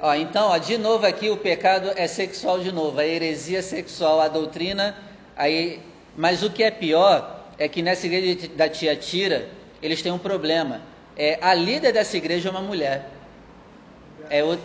Ó, 0.00 0.14
então, 0.14 0.48
ó, 0.48 0.56
de 0.56 0.78
novo 0.78 1.06
aqui 1.06 1.28
o 1.28 1.36
pecado 1.36 1.90
é 1.94 2.06
sexual 2.06 2.60
de 2.60 2.72
novo, 2.72 2.98
a 3.00 3.06
heresia 3.06 3.62
sexual, 3.62 4.18
a 4.20 4.28
doutrina, 4.28 4.96
aí, 5.36 5.82
mas 6.16 6.42
o 6.42 6.50
que 6.50 6.62
é 6.62 6.70
pior 6.70 7.35
é 7.58 7.68
que 7.68 7.82
nessa 7.82 8.06
igreja 8.06 8.48
da 8.48 8.68
tia 8.68 8.94
Tira, 8.96 9.48
eles 9.82 10.02
têm 10.02 10.12
um 10.12 10.18
problema. 10.18 10.82
É, 11.16 11.38
a 11.40 11.54
líder 11.54 11.92
dessa 11.92 12.16
igreja 12.16 12.48
é 12.48 12.50
uma 12.50 12.60
mulher. 12.60 13.10
É 14.28 14.42
o... 14.44 14.48
Verso 14.48 14.60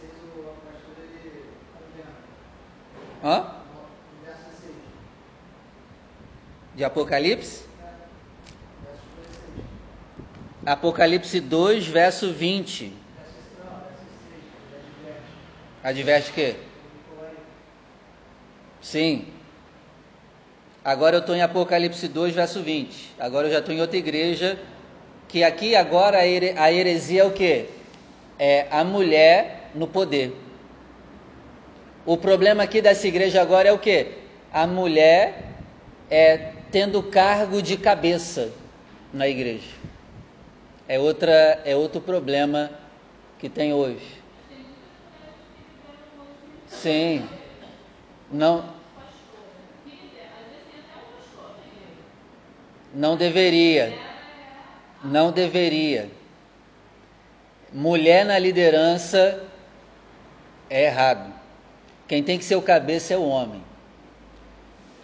6, 0.00 0.12
o 0.34 0.42
pastor 0.64 0.94
ele 0.98 1.44
condena. 1.72 2.10
Hã? 3.22 3.40
No 3.40 4.26
verso 4.26 4.42
6, 4.60 4.74
De 6.74 6.84
Apocalipse? 6.84 7.64
verso 8.82 9.02
16. 9.16 9.66
Apocalipse 10.66 11.40
2, 11.40 11.86
verso 11.86 12.32
20. 12.32 12.84
Verso 12.84 12.94
não, 13.58 13.80
verso 13.80 14.02
6, 14.28 14.82
ele 15.04 15.14
adverte. 15.84 16.40
Aí. 16.40 16.56
Sim. 18.80 19.37
Agora 20.88 21.16
eu 21.16 21.20
estou 21.20 21.36
em 21.36 21.42
Apocalipse 21.42 22.08
2, 22.08 22.34
verso 22.34 22.62
20. 22.62 23.10
Agora 23.18 23.46
eu 23.46 23.52
já 23.52 23.58
estou 23.58 23.74
em 23.74 23.80
outra 23.82 23.98
igreja. 23.98 24.58
Que 25.28 25.44
aqui 25.44 25.76
agora 25.76 26.16
a 26.16 26.26
here- 26.26 26.54
a 26.56 26.72
heresia 26.72 27.20
é 27.20 27.24
o 27.26 27.30
quê? 27.30 27.66
É 28.38 28.66
a 28.70 28.82
mulher 28.84 29.68
no 29.74 29.86
poder. 29.86 30.34
O 32.06 32.16
problema 32.16 32.62
aqui 32.62 32.80
dessa 32.80 33.06
igreja 33.06 33.42
agora 33.42 33.68
é 33.68 33.72
o 33.72 33.78
quê? 33.78 34.12
A 34.50 34.66
mulher 34.66 35.50
é 36.10 36.52
tendo 36.72 37.02
cargo 37.02 37.60
de 37.60 37.76
cabeça 37.76 38.50
na 39.12 39.28
igreja. 39.28 39.68
É, 40.88 40.98
outra, 40.98 41.60
é 41.66 41.76
outro 41.76 42.00
problema 42.00 42.70
que 43.38 43.50
tem 43.50 43.74
hoje. 43.74 44.22
Sim. 46.66 47.28
Não, 48.32 48.77
Não 52.94 53.16
deveria. 53.16 53.92
Não 55.04 55.30
deveria. 55.30 56.10
Mulher 57.72 58.24
na 58.24 58.38
liderança 58.38 59.42
é 60.70 60.84
errado. 60.84 61.32
Quem 62.06 62.22
tem 62.22 62.38
que 62.38 62.44
ser 62.44 62.56
o 62.56 62.62
cabeça 62.62 63.12
é 63.12 63.16
o 63.16 63.28
homem. 63.28 63.62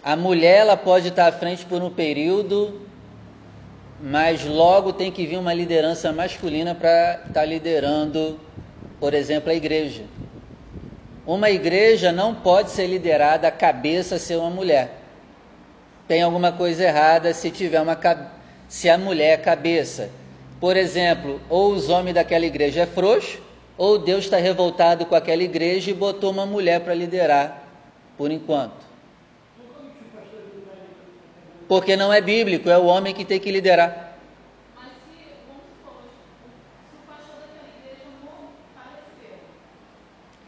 A 0.03 0.15
mulher 0.15 0.57
ela 0.57 0.77
pode 0.77 1.09
estar 1.09 1.27
à 1.27 1.31
frente 1.31 1.65
por 1.65 1.81
um 1.81 1.89
período, 1.89 2.81
mas 4.01 4.43
logo 4.43 4.93
tem 4.93 5.11
que 5.11 5.25
vir 5.25 5.37
uma 5.37 5.53
liderança 5.53 6.11
masculina 6.11 6.73
para 6.73 7.23
estar 7.27 7.45
liderando, 7.45 8.39
por 8.99 9.13
exemplo, 9.13 9.51
a 9.51 9.55
igreja. 9.55 10.03
Uma 11.25 11.49
igreja 11.49 12.11
não 12.11 12.33
pode 12.35 12.71
ser 12.71 12.87
liderada, 12.87 13.47
a 13.47 13.51
cabeça 13.51 14.19
ser 14.19 14.37
uma 14.37 14.49
mulher 14.49 15.04
tem 16.07 16.21
alguma 16.21 16.51
coisa 16.51 16.83
errada 16.83 17.33
se 17.33 17.49
tiver 17.49 17.81
uma 17.81 17.97
se 18.67 18.89
a 18.89 18.97
mulher 18.97 19.33
é 19.33 19.37
cabeça. 19.37 20.09
Por 20.59 20.77
exemplo, 20.77 21.41
ou 21.49 21.73
os 21.73 21.89
homens 21.89 22.15
daquela 22.15 22.45
igreja 22.45 22.81
é 22.81 22.85
frouxo, 22.85 23.39
ou 23.77 23.97
Deus 23.97 24.25
está 24.25 24.37
revoltado 24.37 25.05
com 25.05 25.15
aquela 25.15 25.43
igreja 25.43 25.91
e 25.91 25.93
botou 25.93 26.31
uma 26.31 26.45
mulher 26.45 26.79
para 26.81 26.93
liderar, 26.93 27.63
por 28.17 28.31
enquanto. 28.31 28.85
Porque 31.67 31.95
não 31.95 32.13
é 32.13 32.21
bíblico, 32.21 32.69
é 32.69 32.77
o 32.77 32.85
homem 32.85 33.13
que 33.13 33.25
tem 33.25 33.39
que 33.39 33.51
liderar. 33.51 34.17
Mas 34.75 34.85
se, 34.85 35.25
vamos 35.47 35.63
supor, 35.65 36.03
se 36.89 36.95
o 36.95 37.07
pastor 37.07 37.35
daquela 37.41 37.69
igreja 37.79 38.05
não 38.23 38.49
faleceu, 38.75 39.37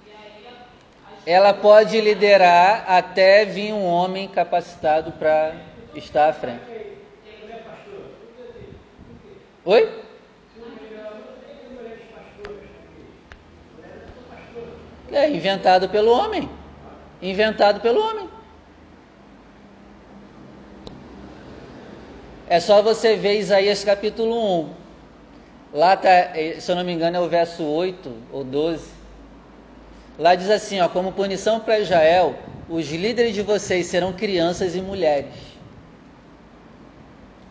e 0.05 0.11
aí 0.11 0.47
a, 0.47 1.11
a 1.11 1.16
Ela 1.27 1.53
pode 1.53 1.99
liderar 1.99 2.85
até 2.87 3.43
vir 3.43 3.73
um 3.73 3.83
homem 3.83 4.29
capacitado 4.29 5.11
para 5.11 5.55
estar 5.93 6.29
à 6.29 6.31
frente. 6.31 6.61
Oi? 9.65 9.89
É 15.11 15.29
inventado 15.29 15.89
pelo 15.89 16.11
homem. 16.11 16.49
Inventado 17.21 17.81
pelo 17.81 17.99
homem. 17.99 18.29
É 22.47 22.61
só 22.61 22.81
você 22.81 23.17
ver 23.17 23.37
Isaías 23.39 23.83
capítulo 23.83 24.61
1. 24.61 24.73
Lá 25.73 25.97
tá, 25.97 26.09
eh, 26.09 26.55
se 26.61 26.71
eu 26.71 26.75
não 26.77 26.85
me 26.85 26.93
engano, 26.93 27.17
é 27.17 27.19
o 27.19 27.27
verso 27.27 27.65
8 27.65 28.15
ou 28.31 28.45
12. 28.45 28.96
Lá 30.17 30.33
diz 30.35 30.49
assim, 30.49 30.79
ó, 30.81 30.89
como 30.89 31.11
punição 31.11 31.59
para 31.59 31.79
Israel, 31.79 32.35
os 32.67 32.89
líderes 32.91 33.35
de 33.35 33.41
vocês 33.41 33.85
serão 33.87 34.13
crianças 34.13 34.75
e 34.75 34.81
mulheres. 34.81 35.33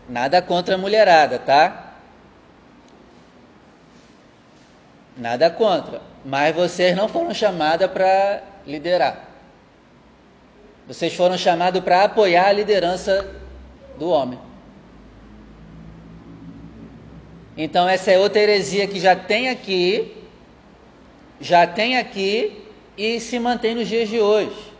Nada 0.09 0.41
contra 0.41 0.75
a 0.75 0.77
mulherada, 0.77 1.39
tá? 1.39 1.93
Nada 5.17 5.49
contra, 5.49 6.01
mas 6.23 6.55
vocês 6.55 6.95
não 6.95 7.07
foram 7.07 7.33
chamadas 7.33 7.89
para 7.89 8.43
liderar. 8.65 9.27
Vocês 10.87 11.13
foram 11.13 11.37
chamados 11.37 11.83
para 11.83 12.03
apoiar 12.03 12.47
a 12.47 12.51
liderança 12.51 13.29
do 13.97 14.09
homem. 14.09 14.39
Então 17.57 17.89
essa 17.89 18.11
é 18.11 18.19
outra 18.19 18.41
heresia 18.41 18.87
que 18.87 18.99
já 18.99 19.15
tem 19.15 19.49
aqui, 19.49 20.16
já 21.39 21.67
tem 21.67 21.97
aqui 21.97 22.63
e 22.97 23.19
se 23.19 23.39
mantém 23.39 23.75
nos 23.75 23.87
dias 23.87 24.09
de 24.09 24.19
hoje. 24.19 24.73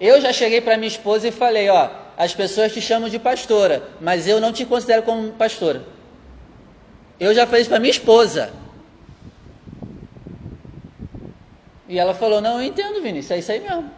Eu 0.00 0.20
já 0.20 0.32
cheguei 0.32 0.60
para 0.60 0.76
minha 0.76 0.88
esposa 0.88 1.28
e 1.28 1.32
falei, 1.32 1.68
ó, 1.68 1.90
as 2.16 2.34
pessoas 2.34 2.72
te 2.72 2.80
chamam 2.80 3.08
de 3.08 3.18
pastora, 3.18 3.88
mas 4.00 4.26
eu 4.26 4.40
não 4.40 4.52
te 4.52 4.64
considero 4.64 5.02
como 5.02 5.32
pastora. 5.32 5.84
Eu 7.18 7.34
já 7.34 7.46
falei 7.46 7.60
isso 7.60 7.70
para 7.70 7.78
minha 7.78 7.90
esposa. 7.90 8.52
E 11.86 11.98
ela 11.98 12.14
falou, 12.14 12.40
não, 12.40 12.60
eu 12.60 12.66
entendo, 12.66 13.02
Vinícius, 13.02 13.30
é 13.32 13.38
isso 13.38 13.52
aí 13.52 13.60
mesmo. 13.60 13.90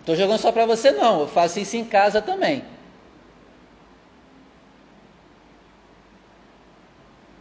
Estou 0.00 0.16
jogando 0.16 0.40
só 0.40 0.50
para 0.50 0.66
você 0.66 0.90
não, 0.90 1.20
eu 1.20 1.28
faço 1.28 1.58
isso 1.60 1.76
em 1.76 1.84
casa 1.84 2.20
também. 2.20 2.64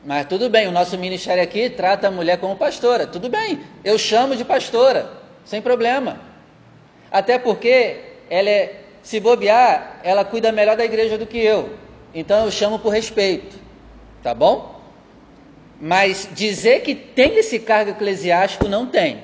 Mas 0.09 0.25
tudo 0.25 0.49
bem, 0.49 0.67
o 0.67 0.71
nosso 0.71 0.97
ministério 0.97 1.43
aqui 1.43 1.69
trata 1.69 2.07
a 2.07 2.11
mulher 2.11 2.39
como 2.39 2.55
pastora. 2.55 3.05
Tudo 3.05 3.29
bem, 3.29 3.59
eu 3.83 3.95
chamo 3.95 4.35
de 4.35 4.43
pastora, 4.43 5.07
sem 5.45 5.61
problema. 5.61 6.19
Até 7.11 7.37
porque 7.37 7.97
ela 8.27 8.49
é, 8.49 8.85
se 9.03 9.19
bobear, 9.19 9.99
ela 10.03 10.25
cuida 10.25 10.51
melhor 10.51 10.75
da 10.75 10.83
igreja 10.83 11.15
do 11.15 11.27
que 11.27 11.37
eu. 11.37 11.77
Então 12.11 12.45
eu 12.45 12.49
chamo 12.49 12.79
por 12.79 12.89
respeito, 12.89 13.55
tá 14.23 14.33
bom? 14.33 14.81
Mas 15.79 16.27
dizer 16.33 16.81
que 16.81 16.95
tem 16.95 17.37
esse 17.37 17.59
cargo 17.59 17.91
eclesiástico 17.91 18.67
não 18.67 18.87
tem. 18.87 19.21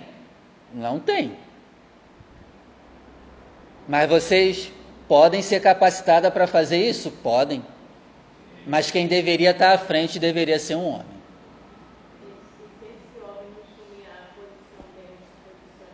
Não 0.71 0.99
tem. 0.99 1.31
Mas 3.87 4.07
vocês 4.07 4.71
podem 5.07 5.41
ser 5.41 5.61
capacitadas 5.61 6.31
para 6.31 6.45
fazer 6.45 6.77
isso? 6.77 7.09
Podem. 7.09 7.63
Mas 8.65 8.89
quem 8.89 9.07
deveria 9.07 9.51
estar 9.51 9.73
à 9.73 9.77
frente 9.77 10.17
deveria 10.17 10.57
ser 10.57 10.75
um 10.75 10.87
homem. 10.87 11.15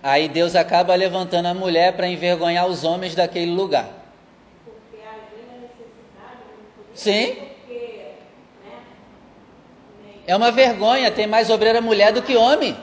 Aí 0.01 0.27
Deus 0.27 0.55
acaba 0.55 0.95
levantando 0.95 1.47
a 1.47 1.53
mulher 1.53 1.93
para 1.93 2.07
envergonhar 2.07 2.65
os 2.67 2.84
homens 2.84 3.13
daquele 3.13 3.51
lugar. 3.51 3.89
Sim. 6.95 7.38
É 10.25 10.36
uma 10.36 10.51
vergonha, 10.51 11.12
tem 11.12 11.27
mais 11.27 11.49
obreira 11.49 11.81
mulher 11.81 12.13
do 12.13 12.21
que 12.21 12.36
homem. 12.36 12.75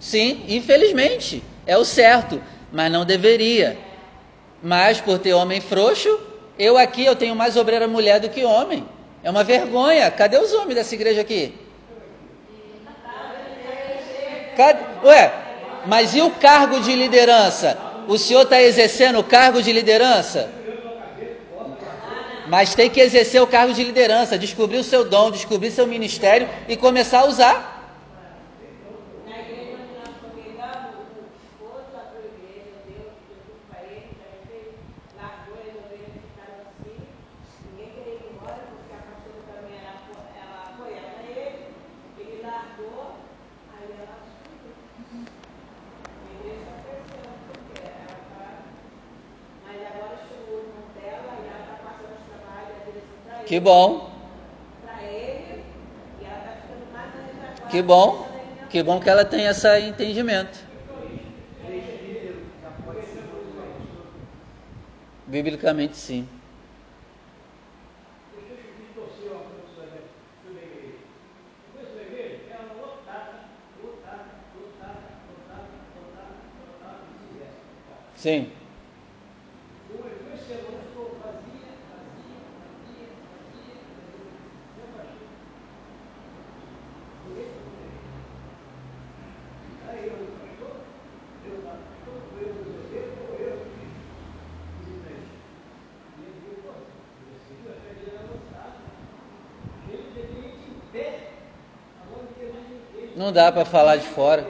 Sim, 0.00 0.44
infelizmente, 0.48 1.42
é 1.66 1.76
o 1.76 1.84
certo, 1.84 2.42
mas 2.70 2.90
não 2.90 3.04
deveria. 3.04 3.85
Mas 4.72 5.00
por 5.00 5.16
ter 5.20 5.32
homem 5.32 5.60
frouxo, 5.60 6.08
eu 6.58 6.76
aqui 6.76 7.04
eu 7.04 7.14
tenho 7.14 7.36
mais 7.36 7.56
obreira 7.56 7.86
mulher 7.86 8.18
do 8.18 8.28
que 8.28 8.44
homem. 8.44 8.84
É 9.22 9.30
uma 9.30 9.44
vergonha. 9.44 10.10
Cadê 10.10 10.38
os 10.38 10.52
homens 10.54 10.74
dessa 10.74 10.92
igreja 10.92 11.20
aqui? 11.20 11.54
Cadê? 14.56 14.80
Ué, 15.06 15.32
mas 15.84 16.14
e 16.16 16.20
o 16.20 16.32
cargo 16.32 16.80
de 16.80 16.96
liderança? 16.96 17.78
O 18.08 18.18
senhor 18.18 18.42
está 18.42 18.60
exercendo 18.60 19.20
o 19.20 19.24
cargo 19.24 19.62
de 19.62 19.72
liderança? 19.72 20.50
Mas 22.48 22.74
tem 22.74 22.90
que 22.90 23.00
exercer 23.00 23.40
o 23.40 23.46
cargo 23.46 23.72
de 23.72 23.84
liderança, 23.84 24.36
descobrir 24.36 24.78
o 24.78 24.84
seu 24.84 25.04
dom, 25.04 25.30
descobrir 25.30 25.70
seu 25.70 25.86
ministério 25.86 26.48
e 26.68 26.76
começar 26.76 27.20
a 27.20 27.26
usar. 27.26 27.56
Na 29.28 29.38
igreja 29.42 29.74
onde 29.78 29.94
nós 29.98 30.14
congregamos, 30.22 30.94
o 31.10 31.26
esposo 31.42 31.90
abriu 32.02 32.22
a 32.22 32.30
igreja, 32.38 32.70
Deus 32.86 33.10
deu 33.26 33.38
tudo 33.50 33.60
para 33.68 33.82
ele, 33.90 34.14
já 34.22 34.30
fez, 34.46 34.70
largou 35.18 35.58
as 35.58 35.74
ovelhas 35.74 36.14
ficaram 36.22 36.58
assim, 36.70 36.98
ninguém 37.66 37.90
queria 37.98 38.14
ir 38.14 38.30
embora, 38.30 38.62
porque 38.70 38.94
a 38.94 39.02
pastora 39.10 39.40
também 39.50 39.74
era, 39.82 39.90
apo- 39.98 40.22
ela 40.38 40.58
apoiava 40.70 41.18
ele, 41.26 41.74
ele 42.22 42.36
largou, 42.46 43.26
aí 43.74 43.90
ela 43.90 44.22
subiu. 44.22 44.70
A 46.22 46.30
igreja 46.30 46.70
cresceu, 46.86 47.26
porque 47.50 47.74
ela 47.90 48.22
tá, 48.30 48.70
mas 49.66 49.78
agora 49.82 50.14
chegou 50.30 50.54
o 50.54 50.62
irmão 50.62 50.86
dela 50.94 51.30
e 51.42 51.44
ela 51.50 51.58
está 51.66 51.74
passando 51.82 52.14
os 52.14 52.24
trabalhos, 52.30 52.70
a 52.70 52.86
direção 52.86 53.18
para 53.26 53.34
ele. 53.34 53.34
Que 53.34 53.34
bom, 53.34 53.34
Para 53.34 53.34
ele, 53.34 53.34
e 53.34 53.34
ela 53.34 53.34
está 53.34 53.34
ficando 53.34 53.34
mais 53.34 53.35
que 53.46 53.60
bom, 53.60 54.10
ele 55.00 55.64
na 56.92 57.06
que 58.68 58.82
bom 58.82 59.00
que 59.00 59.08
ela 59.08 59.24
tem 59.24 59.46
esse 59.46 59.78
entendimento. 59.80 60.58
Biblicamente, 65.26 65.96
sim. 65.96 66.28
Deixa 68.32 68.52
eu 68.52 68.58
distorcer 68.78 69.30
uma 69.32 69.42
coisa 69.44 69.66
sobre 69.74 70.00
sobre 70.44 70.60
a 70.60 70.64
igreja. 70.64 70.98
Eu 71.66 71.72
conheço 71.72 71.98
a 71.98 72.02
igreja, 72.02 72.42
ela 72.50 72.70
é 72.72 72.80
lotada, 72.80 73.34
lotada, 73.82 74.24
lotada, 74.54 75.00
lotada, 75.28 75.68
lotada, 75.96 76.34
lotada, 76.60 76.98
vice-versa. 77.10 77.60
Tá? 77.88 77.96
Sim. 78.14 78.52
Eu 79.88 79.98
fui 79.98 80.34
esse 80.34 80.52
ano, 80.52 80.78
ficou 80.88 81.18
vazia, 81.22 81.72
vazia, 81.90 82.40
vazia, 82.58 83.08
vazia, 83.30 83.76
vazia. 83.96 84.36
Meu 84.76 84.86
pastor. 84.94 85.28
Por 87.22 87.36
isso 87.38 87.56
eu 87.58 87.66
Aí 89.88 90.06
eu, 90.06 90.38
pastor, 90.40 90.76
eu 91.44 91.64
lá, 91.64 91.78
pastor, 91.86 92.22
foi 92.32 92.42
eu 92.48 92.54
dos 92.54 92.74
obreiros, 92.84 93.14
foi 93.26 93.36
eu 93.46 93.56
que 93.60 93.70
fiz 93.78 93.94
visita 94.78 95.08
aí. 95.08 95.28
E 96.16 96.22
ele 96.22 96.40
viu, 96.44 96.54
pô, 96.62 96.72
você 96.72 97.54
viu, 97.54 97.72
a 97.72 97.76
igreja 97.76 98.10
era 98.12 98.22
lotada. 98.26 98.76
Ele 99.88 100.10
deveria 100.14 100.48
ir 100.48 100.70
em 100.70 100.80
pé. 100.92 101.32
Agora 102.02 102.22
não 102.24 102.32
tem 102.34 102.52
mais 102.52 102.68
ninguém. 102.68 103.15
Não 103.26 103.32
dá 103.32 103.50
para 103.50 103.64
falar 103.64 103.96
de 103.96 104.06
fora. 104.06 104.46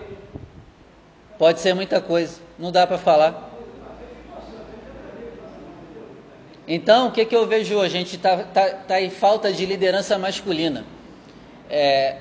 Pode 1.39 1.61
ser 1.61 1.73
muita 1.73 1.99
coisa, 1.99 2.39
não 2.59 2.71
dá 2.71 2.87
para 2.87 2.99
falar. 2.99 3.51
Então, 6.69 7.09
o 7.09 7.11
que, 7.11 7.25
que 7.25 7.35
eu 7.35 7.47
vejo 7.47 7.75
hoje? 7.75 7.97
A 7.97 7.99
gente 7.99 8.17
está 8.17 8.37
tá, 8.37 8.69
tá 8.69 9.01
em 9.01 9.09
falta 9.09 9.51
de 9.51 9.65
liderança 9.65 10.19
masculina. 10.19 10.85
É, 11.71 12.17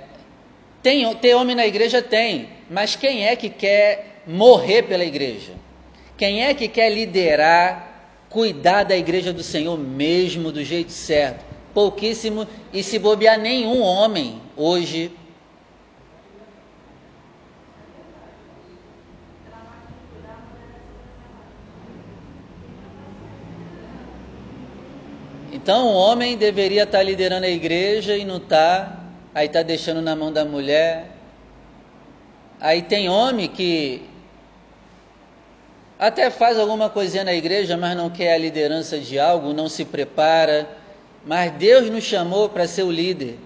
tem, 0.81 1.13
tem 1.15 1.35
homem 1.35 1.57
na 1.57 1.67
igreja? 1.67 2.01
Tem. 2.01 2.47
Mas 2.69 2.95
quem 2.95 3.27
é 3.27 3.35
que 3.35 3.49
quer 3.49 4.21
morrer 4.25 4.83
pela 4.83 5.03
igreja? 5.03 5.51
Quem 6.15 6.45
é 6.45 6.53
que 6.53 6.69
quer 6.69 6.89
liderar, 6.89 8.13
cuidar 8.29 8.83
da 8.83 8.95
igreja 8.95 9.33
do 9.33 9.43
Senhor 9.43 9.77
mesmo 9.77 10.53
do 10.53 10.63
jeito 10.63 10.93
certo? 10.93 11.43
Pouquíssimo, 11.73 12.47
e 12.71 12.81
se 12.81 12.97
bobear 12.97 13.37
nenhum 13.37 13.81
homem 13.81 14.41
hoje 14.55 15.11
Então 25.65 25.87
o 25.87 25.93
homem 25.95 26.37
deveria 26.37 26.83
estar 26.83 27.01
liderando 27.01 27.47
a 27.47 27.49
igreja 27.49 28.15
e 28.15 28.23
não 28.23 28.37
está, 28.37 28.99
aí 29.33 29.47
está 29.47 29.63
deixando 29.63 29.99
na 29.99 30.15
mão 30.15 30.31
da 30.31 30.45
mulher. 30.45 31.07
Aí 32.61 32.83
tem 32.83 33.09
homem 33.09 33.47
que 33.47 34.07
até 35.97 36.29
faz 36.29 36.59
alguma 36.59 36.87
coisinha 36.87 37.23
na 37.23 37.33
igreja, 37.33 37.75
mas 37.75 37.97
não 37.97 38.11
quer 38.11 38.35
a 38.35 38.37
liderança 38.37 38.99
de 38.99 39.17
algo, 39.17 39.53
não 39.53 39.67
se 39.67 39.83
prepara. 39.83 40.69
Mas 41.25 41.51
Deus 41.53 41.89
nos 41.89 42.03
chamou 42.03 42.47
para 42.47 42.67
ser 42.67 42.83
o 42.83 42.91
líder. 42.91 43.39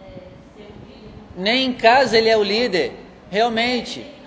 É, 0.00 0.16
ser 0.56 0.62
o 0.62 0.74
líder. 0.84 1.10
Nem 1.36 1.66
em 1.66 1.72
casa 1.74 2.18
ele 2.18 2.28
é 2.28 2.36
o 2.36 2.42
líder, 2.42 2.92
realmente. 3.30 4.18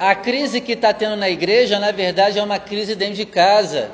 A 0.00 0.14
crise 0.14 0.60
que 0.62 0.72
está 0.72 0.94
tendo 0.94 1.14
na 1.14 1.28
igreja, 1.28 1.78
na 1.78 1.92
verdade, 1.92 2.38
é 2.38 2.42
uma 2.42 2.58
crise 2.58 2.96
dentro 2.96 3.16
de 3.16 3.26
casa. 3.26 3.90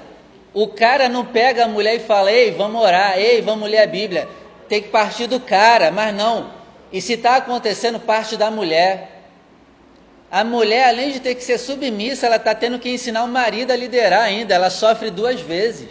O 0.55 0.69
cara 0.69 1.09
não 1.09 1.27
pega 1.27 1.65
a 1.65 1.69
mulher 1.69 1.97
e 1.97 2.01
fala: 2.01 2.31
Ei, 2.33 2.53
vamos 2.53 2.81
orar, 2.81 3.19
ei, 3.19 3.43
vamos 3.43 3.69
ler 3.69 3.83
a 3.83 3.87
Bíblia. 3.87 4.29
Tem 4.69 4.81
que 4.81 4.89
partir 4.89 5.27
do 5.27 5.41
cara, 5.41 5.91
mas 5.91 6.15
não. 6.15 6.51
E 6.93 7.01
se 7.01 7.15
está 7.15 7.37
acontecendo, 7.37 7.99
parte 7.99 8.37
da 8.37 8.51
mulher. 8.51 9.17
A 10.31 10.43
mulher, 10.45 10.89
além 10.89 11.13
de 11.13 11.21
ter 11.21 11.35
que 11.35 11.43
ser 11.43 11.59
submissa, 11.59 12.27
ela 12.27 12.37
está 12.37 12.55
tendo 12.55 12.79
que 12.79 12.89
ensinar 12.91 13.25
o 13.25 13.29
marido 13.29 13.71
a 13.73 13.77
liderar 13.77 14.23
ainda. 14.23 14.55
Ela 14.55 14.71
sofre 14.71 15.11
duas 15.11 15.41
vezes. 15.41 15.89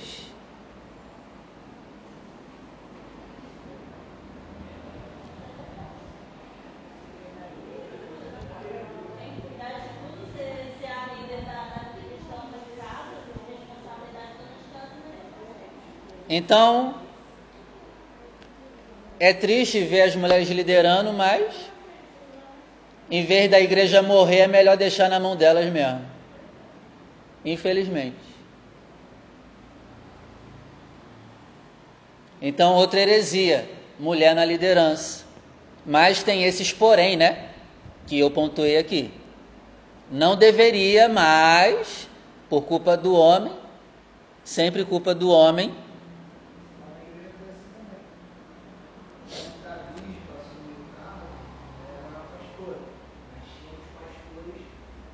Tem 9.19 9.31
que 9.35 9.41
cuidar 9.41 9.79
de 9.79 9.89
tudo, 9.99 10.27
ser, 10.35 10.73
ser 10.79 10.91
a 10.91 11.13
líder 11.15 11.45
da, 11.45 11.61
da 11.71 11.81
questão 11.95 12.51
das 12.51 12.67
casas, 12.77 13.23
a 13.23 13.45
responsabilidade 13.49 14.31
todas 14.35 14.51
as 14.59 14.67
casas 14.73 14.99
mesmo. 15.05 15.45
Então, 16.27 16.95
é 19.19 19.33
triste 19.33 19.79
ver 19.81 20.01
as 20.01 20.15
mulheres 20.15 20.49
liderando, 20.49 21.13
mas 21.13 21.53
em 23.09 23.23
vez 23.23 23.49
da 23.49 23.59
igreja 23.59 24.01
morrer, 24.01 24.39
é 24.39 24.47
melhor 24.47 24.75
deixar 24.75 25.09
na 25.09 25.19
mão 25.19 25.35
delas 25.35 25.71
mesmo. 25.71 26.01
Infelizmente. 27.43 28.17
Então, 32.41 32.73
outra 32.73 32.99
heresia, 32.99 33.69
mulher 33.99 34.35
na 34.35 34.43
liderança. 34.43 35.23
Mas 35.85 36.23
tem 36.23 36.43
esses 36.43 36.73
porém, 36.73 37.15
né? 37.15 37.49
Que 38.07 38.19
eu 38.19 38.31
pontuei 38.31 38.77
aqui. 38.77 39.11
Não 40.11 40.35
deveria, 40.35 41.07
mas 41.07 42.09
por 42.49 42.63
culpa 42.63 42.97
do 42.97 43.15
homem, 43.15 43.51
sempre 44.43 44.83
culpa 44.83 45.13
do 45.13 45.29
homem, 45.29 45.73
Lá 46.77 46.87
na 46.93 47.01
igreja 47.01 47.33
foi 47.39 47.49
assim 47.49 47.73
também. 47.73 48.05
Quando 49.29 49.63
Davi 49.63 50.21
assumiu 50.37 50.77
o 50.77 50.89
cargo, 50.95 51.25
era 51.89 52.17
a 52.17 52.25
pastora, 52.37 52.79
mas 53.33 53.43
tinha 53.57 53.73
os 53.73 53.85
pastores 53.89 54.61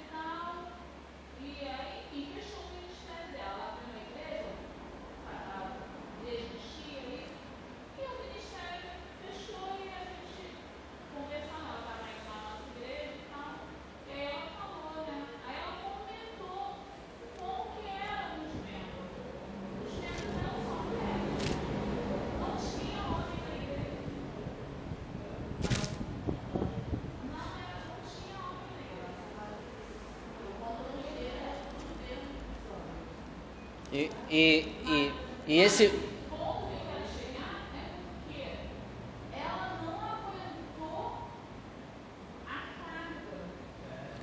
E, 33.93 34.11
e, 34.31 35.13
e, 35.47 35.61
esse. 35.61 35.93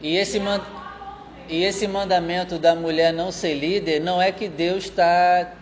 E 0.01 0.15
esse, 0.15 0.39
man, 0.39 0.61
e 1.47 1.63
esse 1.63 1.87
mandamento 1.87 2.57
da 2.57 2.73
mulher 2.73 3.13
não 3.13 3.31
ser 3.31 3.53
líder 3.53 3.99
não 3.99 4.19
é 4.21 4.31
que 4.31 4.47
Deus 4.47 4.85
está 4.85 5.53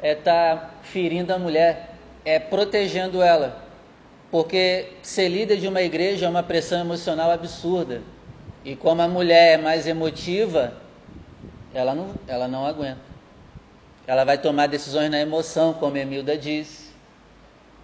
é, 0.00 0.14
tá 0.14 0.70
ferindo 0.82 1.34
a 1.34 1.38
mulher, 1.38 1.96
é 2.24 2.38
protegendo 2.38 3.20
ela. 3.20 3.64
Porque 4.30 4.92
ser 5.02 5.28
líder 5.28 5.58
de 5.58 5.66
uma 5.66 5.82
igreja 5.82 6.26
é 6.26 6.28
uma 6.28 6.44
pressão 6.44 6.80
emocional 6.80 7.30
absurda. 7.30 8.00
E 8.64 8.76
como 8.76 9.02
a 9.02 9.08
mulher 9.08 9.58
é 9.58 9.62
mais 9.62 9.86
emotiva, 9.86 10.72
ela 11.74 11.94
não, 11.94 12.14
ela 12.28 12.46
não 12.46 12.64
aguenta. 12.64 13.09
Ela 14.06 14.24
vai 14.24 14.38
tomar 14.38 14.66
decisões 14.66 15.10
na 15.10 15.20
emoção, 15.20 15.72
como 15.74 15.96
Emilda 15.96 16.36
disse. 16.36 16.90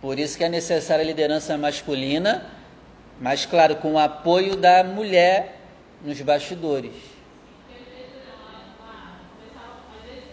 Por 0.01 0.19
isso 0.19 0.37
que 0.37 0.45
é 0.45 0.49
necessária 0.49 1.03
a 1.03 1.07
liderança 1.07 1.57
masculina, 1.57 2.45
mas 3.21 3.47
claro, 3.47 3.77
com 3.77 3.95
o 3.95 3.99
apoio 3.99 4.57
da 4.57 4.85
mulher 4.85 5.59
nos 6.03 6.21
bastidores. 6.21 6.93
Porque 6.93 7.75
às 7.81 7.89
vezes 7.89 8.15
ela 8.29 8.61
lá, 8.81 9.21
começava, 9.33 9.73
às 9.97 10.03
vezes 10.11 10.29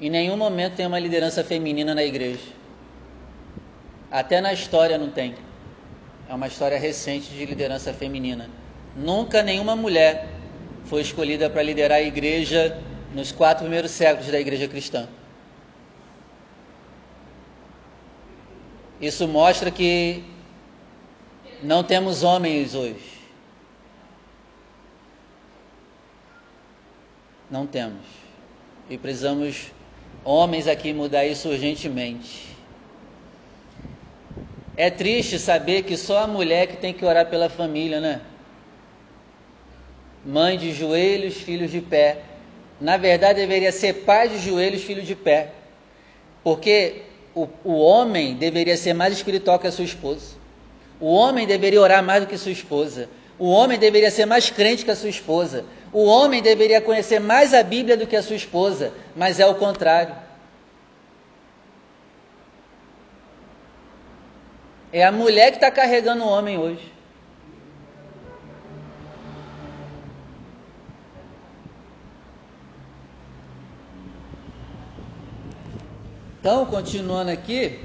Em 0.01 0.11
nenhum 0.11 0.37
momento 0.37 0.77
tem 0.77 0.87
uma 0.87 0.99
liderança 0.99 1.42
feminina 1.42 1.94
na 1.94 2.05
igreja. 2.05 2.55
Até 4.11 4.40
na 4.40 4.53
história 4.53 4.96
não 4.96 5.11
tem. 5.11 5.35
É 6.29 6.35
uma 6.35 6.46
história 6.46 6.79
recente 6.79 7.31
de 7.31 7.44
liderança 7.44 7.92
feminina. 7.92 8.49
Nunca 8.94 9.42
nenhuma 9.42 9.75
mulher 9.75 10.36
foi 10.87 11.01
escolhida 11.03 11.51
para 11.51 11.62
liderar 11.62 11.99
a 11.99 12.03
igreja 12.03 12.81
nos 13.12 13.33
quatro 13.33 13.64
primeiros 13.64 13.90
séculos 13.90 14.31
da 14.31 14.38
igreja 14.40 14.68
cristã. 14.68 15.09
Isso 19.01 19.27
mostra 19.29 19.70
que 19.70 20.25
não 21.62 21.83
temos 21.83 22.22
homens 22.22 22.75
hoje. 22.75 23.16
Não 27.51 27.66
temos. 27.66 28.07
E 28.88 28.96
precisamos, 28.96 29.72
homens 30.25 30.66
aqui, 30.66 30.92
mudar 30.92 31.27
isso 31.27 31.49
urgentemente. 31.49 32.57
É 34.77 34.90
triste 34.90 35.38
saber 35.38 35.83
que 35.83 35.96
só 35.96 36.18
a 36.25 36.27
mulher 36.27 36.66
que 36.66 36.77
tem 36.77 36.92
que 36.92 37.05
orar 37.05 37.27
pela 37.27 37.49
família, 37.49 38.01
né? 38.01 38.20
Mãe 40.26 40.58
de 40.58 40.72
joelhos, 40.72 41.36
filhos 41.36 41.70
de 41.70 41.80
pé. 41.80 42.18
Na 42.80 42.96
verdade, 42.96 43.40
deveria 43.40 43.70
ser 43.70 43.92
pai 44.04 44.28
de 44.28 44.38
joelhos, 44.38 44.82
filho 44.82 45.02
de 45.02 45.14
pé. 45.14 45.52
Porque 46.42 47.02
o, 47.32 47.46
o 47.62 47.78
homem 47.78 48.34
deveria 48.34 48.76
ser 48.76 48.92
mais 48.92 49.12
espiritual 49.12 49.58
que 49.60 49.68
a 49.68 49.72
sua 49.72 49.84
esposa. 49.84 50.34
O 50.98 51.12
homem 51.12 51.46
deveria 51.46 51.80
orar 51.80 52.02
mais 52.02 52.22
do 52.22 52.26
que 52.26 52.36
sua 52.36 52.50
esposa. 52.50 53.08
O 53.38 53.48
homem 53.50 53.78
deveria 53.78 54.10
ser 54.10 54.26
mais 54.26 54.50
crente 54.50 54.84
que 54.84 54.90
a 54.90 54.96
sua 54.96 55.10
esposa. 55.10 55.64
O 55.92 56.04
homem 56.06 56.42
deveria 56.42 56.80
conhecer 56.80 57.20
mais 57.20 57.54
a 57.54 57.62
Bíblia 57.62 57.96
do 57.96 58.06
que 58.06 58.16
a 58.16 58.22
sua 58.22 58.36
esposa. 58.36 58.92
Mas 59.14 59.38
é 59.38 59.46
o 59.46 59.54
contrário. 59.54 60.14
É 64.92 65.04
a 65.04 65.12
mulher 65.12 65.50
que 65.50 65.58
está 65.58 65.70
carregando 65.70 66.24
o 66.24 66.28
homem 66.28 66.58
hoje. 66.58 66.95
Então, 76.46 76.64
continuando 76.64 77.32
aqui, 77.32 77.80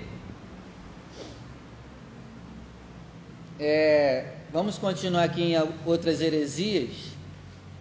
é, 3.60 4.36
vamos 4.54 4.78
continuar 4.78 5.24
aqui 5.24 5.42
em 5.42 5.56
outras 5.84 6.22
heresias. 6.22 6.92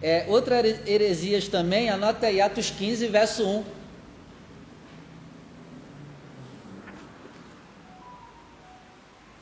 É, 0.01 0.25
outras 0.27 0.79
heresias 0.87 1.47
também, 1.47 1.87
anota 1.91 2.25
aí 2.25 2.41
Atos 2.41 2.71
15, 2.71 3.05
verso 3.09 3.47
1. 3.47 3.63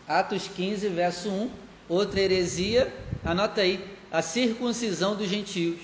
Atos 0.09 0.49
15, 0.49 0.89
verso 0.89 1.29
1. 1.29 1.49
Outra 1.87 2.19
heresia, 2.19 2.93
anota 3.23 3.61
aí, 3.61 3.79
a 4.11 4.21
circuncisão 4.21 5.15
dos 5.15 5.29
gentios. 5.29 5.79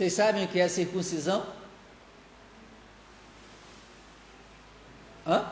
Vocês 0.00 0.14
sabem 0.14 0.46
o 0.46 0.48
que 0.48 0.58
é 0.58 0.66
circuncisão? 0.66 1.44
Hã? 5.26 5.44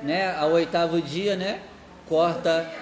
Né? 0.00 0.32
Ao 0.36 0.52
oitavo 0.52 1.02
dia, 1.02 1.34
né? 1.34 1.60
Corta. 2.08 2.72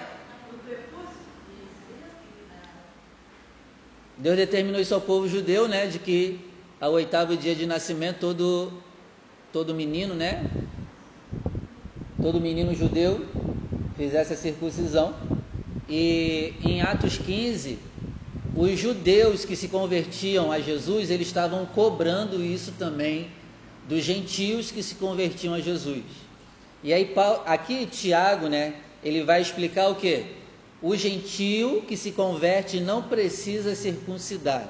Deus 4.19 4.37
determinou 4.37 4.79
isso 4.79 4.93
ao 4.93 5.01
povo 5.01 5.27
judeu, 5.27 5.67
né? 5.67 5.87
De 5.87 5.97
que 5.97 6.39
ao 6.79 6.91
oitavo 6.91 7.35
dia 7.35 7.55
de 7.55 7.65
nascimento 7.65 8.19
todo 8.19 8.71
todo 9.51 9.73
menino, 9.73 10.13
né? 10.13 10.45
Todo 12.21 12.39
menino 12.39 12.75
judeu 12.75 13.25
fizesse 13.97 14.33
a 14.33 14.37
circuncisão. 14.37 15.15
E 15.89 16.53
em 16.63 16.83
Atos 16.83 17.17
15, 17.17 17.79
os 18.61 18.79
judeus 18.79 19.43
que 19.43 19.55
se 19.55 19.67
convertiam 19.67 20.51
a 20.51 20.59
Jesus, 20.59 21.09
eles 21.09 21.25
estavam 21.25 21.65
cobrando 21.65 22.43
isso 22.43 22.71
também 22.73 23.31
dos 23.89 24.03
gentios 24.03 24.69
que 24.69 24.83
se 24.83 24.93
convertiam 24.93 25.55
a 25.55 25.59
Jesus. 25.59 26.03
E 26.83 26.93
aí 26.93 27.11
aqui 27.47 27.87
Tiago, 27.87 28.47
né, 28.47 28.75
ele 29.03 29.23
vai 29.23 29.41
explicar 29.41 29.89
o 29.89 29.95
que? 29.95 30.25
O 30.79 30.95
gentio 30.95 31.81
que 31.87 31.97
se 31.97 32.11
converte 32.11 32.79
não 32.79 33.01
precisa 33.01 33.73
circuncidar. 33.73 34.69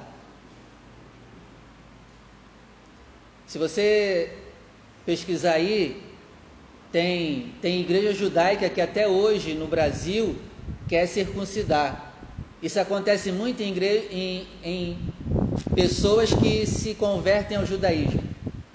Se 3.46 3.58
você 3.58 4.32
pesquisar 5.04 5.52
aí, 5.52 6.02
tem, 6.90 7.52
tem 7.60 7.82
igreja 7.82 8.14
judaica 8.14 8.70
que 8.70 8.80
até 8.80 9.06
hoje 9.06 9.52
no 9.52 9.66
Brasil 9.66 10.34
quer 10.88 11.06
circuncidar. 11.06 12.11
Isso 12.62 12.78
acontece 12.78 13.32
muito 13.32 13.60
em, 13.60 13.74
em, 14.10 14.46
em 14.62 14.98
pessoas 15.74 16.32
que 16.32 16.64
se 16.64 16.94
convertem 16.94 17.56
ao 17.56 17.66
judaísmo. 17.66 18.22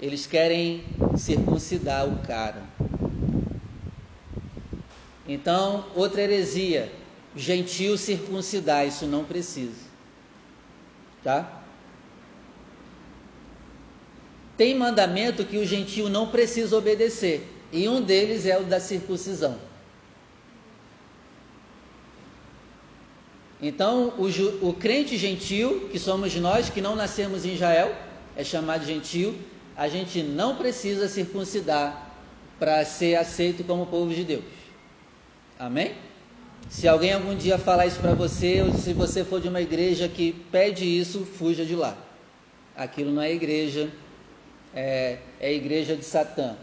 Eles 0.00 0.26
querem 0.26 0.84
circuncidar 1.14 2.06
o 2.06 2.16
cara. 2.16 2.62
Então, 5.26 5.86
outra 5.94 6.22
heresia, 6.22 6.92
gentil 7.34 7.96
circuncidar, 7.96 8.86
isso 8.86 9.06
não 9.06 9.24
precisa. 9.24 9.88
Tá? 11.24 11.62
Tem 14.56 14.74
mandamento 14.74 15.44
que 15.44 15.56
o 15.56 15.66
gentil 15.66 16.08
não 16.08 16.28
precisa 16.28 16.76
obedecer, 16.76 17.46
e 17.72 17.88
um 17.88 18.02
deles 18.02 18.44
é 18.44 18.58
o 18.58 18.64
da 18.64 18.80
circuncisão. 18.80 19.67
Então, 23.60 24.14
o, 24.16 24.68
o 24.68 24.72
crente 24.72 25.16
gentil, 25.16 25.88
que 25.90 25.98
somos 25.98 26.34
nós, 26.36 26.70
que 26.70 26.80
não 26.80 26.94
nascemos 26.94 27.44
em 27.44 27.54
Israel, 27.54 27.94
é 28.36 28.44
chamado 28.44 28.84
gentil, 28.86 29.34
a 29.76 29.88
gente 29.88 30.22
não 30.22 30.56
precisa 30.56 31.08
circuncidar 31.08 32.08
para 32.58 32.84
ser 32.84 33.16
aceito 33.16 33.64
como 33.64 33.86
povo 33.86 34.14
de 34.14 34.24
Deus. 34.24 34.44
Amém? 35.58 35.94
Se 36.68 36.86
alguém 36.86 37.12
algum 37.12 37.34
dia 37.34 37.58
falar 37.58 37.86
isso 37.86 37.98
para 37.98 38.12
você, 38.12 38.62
ou 38.62 38.72
se 38.72 38.92
você 38.92 39.24
for 39.24 39.40
de 39.40 39.48
uma 39.48 39.60
igreja 39.60 40.08
que 40.08 40.32
pede 40.52 40.84
isso, 40.84 41.24
fuja 41.24 41.64
de 41.64 41.74
lá. 41.74 41.96
Aquilo 42.76 43.10
não 43.10 43.22
é 43.22 43.32
igreja, 43.32 43.90
é, 44.74 45.18
é 45.40 45.52
igreja 45.52 45.96
de 45.96 46.04
Satã. 46.04 46.56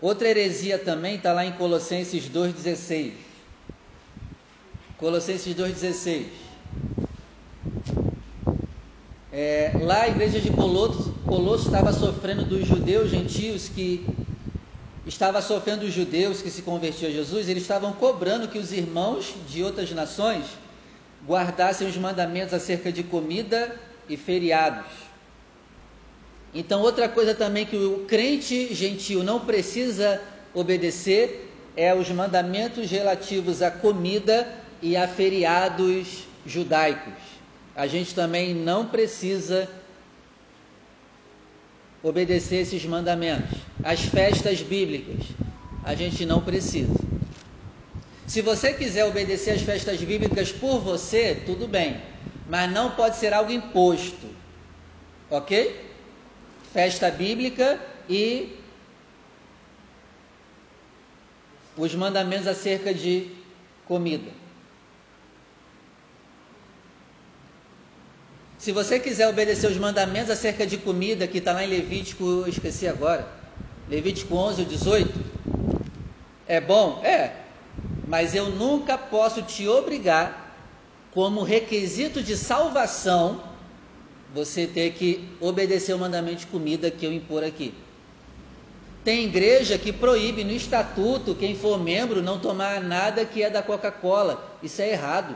Outra 0.00 0.28
heresia 0.28 0.78
também 0.78 1.16
está 1.16 1.32
lá 1.32 1.44
em 1.44 1.52
Colossenses 1.52 2.28
2,16. 2.28 3.12
Colossenses 4.96 5.54
2,16. 5.56 6.26
É, 9.32 9.76
lá 9.80 10.02
a 10.02 10.08
igreja 10.08 10.40
de 10.40 10.50
Colosso, 10.50 11.12
estava 11.66 11.92
sofrendo 11.92 12.44
dos 12.44 12.66
judeus 12.66 13.10
gentios 13.10 13.68
que 13.68 14.06
estava 15.04 15.42
sofrendo 15.42 15.80
dos 15.80 15.92
judeus 15.92 16.42
que 16.42 16.50
se 16.50 16.62
convertiam 16.62 17.10
a 17.10 17.12
Jesus, 17.12 17.48
eles 17.48 17.62
estavam 17.62 17.92
cobrando 17.92 18.48
que 18.48 18.58
os 18.58 18.72
irmãos 18.72 19.34
de 19.48 19.62
outras 19.64 19.90
nações 19.90 20.44
guardassem 21.26 21.88
os 21.88 21.96
mandamentos 21.96 22.54
acerca 22.54 22.92
de 22.92 23.02
comida 23.02 23.74
e 24.08 24.16
feriados. 24.16 25.07
Então, 26.54 26.80
outra 26.80 27.08
coisa 27.08 27.34
também 27.34 27.66
que 27.66 27.76
o 27.76 28.04
crente 28.06 28.74
gentil 28.74 29.22
não 29.22 29.40
precisa 29.40 30.20
obedecer 30.54 31.48
é 31.76 31.94
os 31.94 32.08
mandamentos 32.10 32.90
relativos 32.90 33.62
à 33.62 33.70
comida 33.70 34.48
e 34.82 34.96
a 34.96 35.06
feriados 35.06 36.24
judaicos. 36.46 37.12
A 37.76 37.86
gente 37.86 38.14
também 38.14 38.54
não 38.54 38.86
precisa 38.86 39.68
obedecer 42.02 42.56
esses 42.62 42.84
mandamentos. 42.84 43.52
As 43.82 44.00
festas 44.02 44.60
bíblicas, 44.62 45.24
a 45.84 45.94
gente 45.94 46.24
não 46.24 46.42
precisa. 46.42 47.06
Se 48.26 48.42
você 48.42 48.72
quiser 48.72 49.04
obedecer 49.04 49.52
às 49.52 49.62
festas 49.62 49.98
bíblicas 50.00 50.50
por 50.52 50.80
você, 50.80 51.34
tudo 51.46 51.68
bem, 51.68 52.00
mas 52.48 52.70
não 52.70 52.90
pode 52.90 53.16
ser 53.16 53.32
algo 53.32 53.52
imposto, 53.52 54.26
ok? 55.30 55.88
Festa 56.72 57.10
bíblica 57.10 57.80
e 58.08 58.56
os 61.76 61.94
mandamentos 61.94 62.46
acerca 62.46 62.92
de 62.92 63.30
comida. 63.86 64.30
Se 68.58 68.72
você 68.72 68.98
quiser 68.98 69.28
obedecer 69.28 69.70
os 69.70 69.78
mandamentos 69.78 70.30
acerca 70.30 70.66
de 70.66 70.76
comida, 70.76 71.28
que 71.28 71.38
está 71.38 71.52
lá 71.52 71.64
em 71.64 71.68
Levítico, 71.68 72.44
esqueci 72.48 72.88
agora, 72.88 73.26
Levítico 73.88 74.34
11 74.34 74.62
ou 74.62 74.68
18, 74.68 75.24
é 76.46 76.60
bom? 76.60 77.00
É, 77.04 77.36
mas 78.08 78.34
eu 78.34 78.50
nunca 78.50 78.98
posso 78.98 79.42
te 79.42 79.68
obrigar, 79.68 80.56
como 81.12 81.42
requisito 81.42 82.22
de 82.22 82.36
salvação, 82.36 83.42
você 84.34 84.66
ter 84.66 84.92
que 84.92 85.28
obedecer 85.40 85.94
o 85.94 85.98
mandamento 85.98 86.40
de 86.40 86.46
comida 86.46 86.90
que 86.90 87.06
eu 87.06 87.12
impor 87.12 87.42
aqui. 87.42 87.74
Tem 89.04 89.24
igreja 89.24 89.78
que 89.78 89.92
proíbe 89.92 90.44
no 90.44 90.52
estatuto 90.52 91.34
quem 91.34 91.56
for 91.56 91.82
membro 91.82 92.20
não 92.20 92.38
tomar 92.38 92.82
nada 92.82 93.24
que 93.24 93.42
é 93.42 93.48
da 93.48 93.62
Coca-Cola. 93.62 94.58
Isso 94.62 94.82
é 94.82 94.90
errado. 94.90 95.34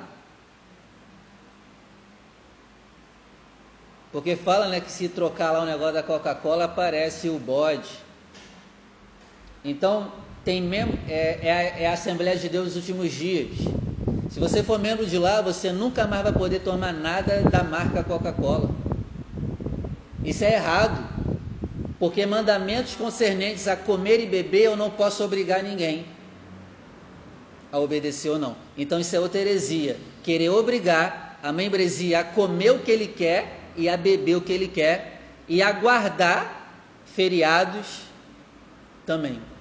Porque 4.12 4.36
fala 4.36 4.68
né, 4.68 4.78
que 4.80 4.92
se 4.92 5.08
trocar 5.08 5.52
lá 5.52 5.62
o 5.62 5.66
negócio 5.66 5.94
da 5.94 6.02
Coca-Cola 6.02 6.64
aparece 6.64 7.30
o 7.30 7.38
bode. 7.38 7.88
Então, 9.64 10.12
tem 10.44 10.60
mem 10.60 10.98
é, 11.08 11.38
é, 11.40 11.52
a, 11.52 11.62
é 11.80 11.86
a 11.86 11.92
Assembleia 11.94 12.36
de 12.36 12.48
Deus 12.48 12.74
dos 12.74 12.76
últimos 12.76 13.10
dias. 13.10 13.56
Se 14.32 14.40
você 14.40 14.62
for 14.62 14.78
membro 14.78 15.04
de 15.04 15.18
lá, 15.18 15.42
você 15.42 15.70
nunca 15.70 16.06
mais 16.06 16.22
vai 16.22 16.32
poder 16.32 16.60
tomar 16.60 16.90
nada 16.90 17.42
da 17.42 17.62
marca 17.62 18.02
Coca-Cola. 18.02 18.70
Isso 20.24 20.42
é 20.42 20.54
errado, 20.54 21.06
porque 21.98 22.24
mandamentos 22.24 22.96
concernentes 22.96 23.68
a 23.68 23.76
comer 23.76 24.20
e 24.20 24.26
beber 24.26 24.62
eu 24.62 24.74
não 24.74 24.88
posso 24.88 25.22
obrigar 25.22 25.62
ninguém 25.62 26.06
a 27.70 27.78
obedecer 27.78 28.30
ou 28.30 28.38
não. 28.38 28.56
Então 28.74 28.98
isso 28.98 29.14
é 29.14 29.20
outra 29.20 29.38
heresia. 29.38 29.98
Querer 30.22 30.48
obrigar 30.48 31.38
a 31.42 31.52
membresia 31.52 32.20
a 32.20 32.24
comer 32.24 32.70
o 32.70 32.78
que 32.78 32.90
ele 32.90 33.08
quer 33.08 33.68
e 33.76 33.86
a 33.86 33.98
beber 33.98 34.36
o 34.36 34.40
que 34.40 34.52
ele 34.54 34.68
quer 34.68 35.20
e 35.46 35.60
a 35.60 35.70
guardar 35.72 36.80
feriados 37.04 38.04
também. 39.04 39.51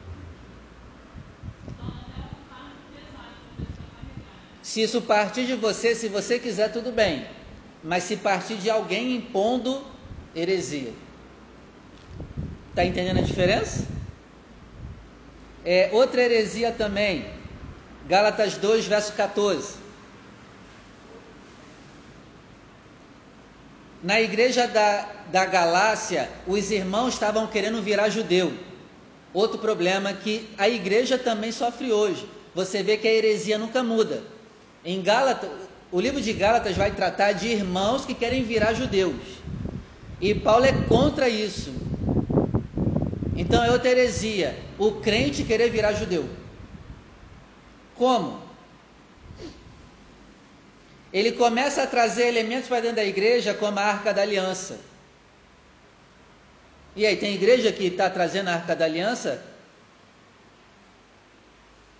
Se 4.61 4.81
isso 4.81 5.01
partir 5.01 5.45
de 5.45 5.55
você, 5.55 5.95
se 5.95 6.07
você 6.07 6.37
quiser, 6.37 6.71
tudo 6.71 6.91
bem. 6.91 7.25
Mas 7.83 8.03
se 8.03 8.17
partir 8.17 8.55
de 8.55 8.69
alguém 8.69 9.15
impondo, 9.15 9.83
heresia. 10.35 10.93
Está 12.69 12.85
entendendo 12.85 13.17
a 13.17 13.21
diferença? 13.21 13.85
É, 15.65 15.89
outra 15.91 16.21
heresia 16.21 16.71
também, 16.71 17.25
Gálatas 18.07 18.57
2, 18.57 18.85
verso 18.85 19.13
14. 19.13 19.75
Na 24.01 24.19
igreja 24.19 24.67
da, 24.67 25.07
da 25.31 25.45
Galácia, 25.45 26.29
os 26.47 26.71
irmãos 26.71 27.13
estavam 27.13 27.45
querendo 27.45 27.81
virar 27.83 28.09
judeu. 28.09 28.51
Outro 29.33 29.59
problema 29.59 30.11
que 30.13 30.49
a 30.57 30.67
igreja 30.67 31.17
também 31.17 31.51
sofre 31.51 31.91
hoje. 31.91 32.27
Você 32.55 32.81
vê 32.81 32.97
que 32.97 33.07
a 33.07 33.13
heresia 33.13 33.57
nunca 33.57 33.83
muda. 33.83 34.23
Em 34.83 35.01
Gálatas, 35.01 35.49
o 35.91 35.99
livro 35.99 36.21
de 36.21 36.33
Gálatas 36.33 36.75
vai 36.75 36.91
tratar 36.91 37.33
de 37.33 37.47
irmãos 37.47 38.05
que 38.05 38.13
querem 38.13 38.43
virar 38.43 38.73
judeus. 38.73 39.41
E 40.19 40.33
Paulo 40.33 40.65
é 40.65 40.71
contra 40.87 41.27
isso. 41.27 41.73
Então 43.35 43.63
é 43.63 43.71
outra 43.71 43.89
heresia, 43.89 44.57
o 44.77 44.93
crente 44.93 45.43
querer 45.43 45.69
virar 45.69 45.93
judeu. 45.93 46.27
Como? 47.95 48.41
Ele 51.13 51.33
começa 51.33 51.83
a 51.83 51.87
trazer 51.87 52.27
elementos 52.27 52.67
para 52.67 52.81
dentro 52.81 52.97
da 52.97 53.05
igreja, 53.05 53.53
como 53.53 53.79
a 53.79 53.83
arca 53.83 54.13
da 54.13 54.21
aliança. 54.21 54.79
E 56.95 57.05
aí, 57.05 57.15
tem 57.15 57.33
igreja 57.33 57.71
que 57.71 57.85
está 57.85 58.09
trazendo 58.09 58.49
a 58.49 58.53
arca 58.53 58.75
da 58.75 58.85
aliança? 58.85 59.41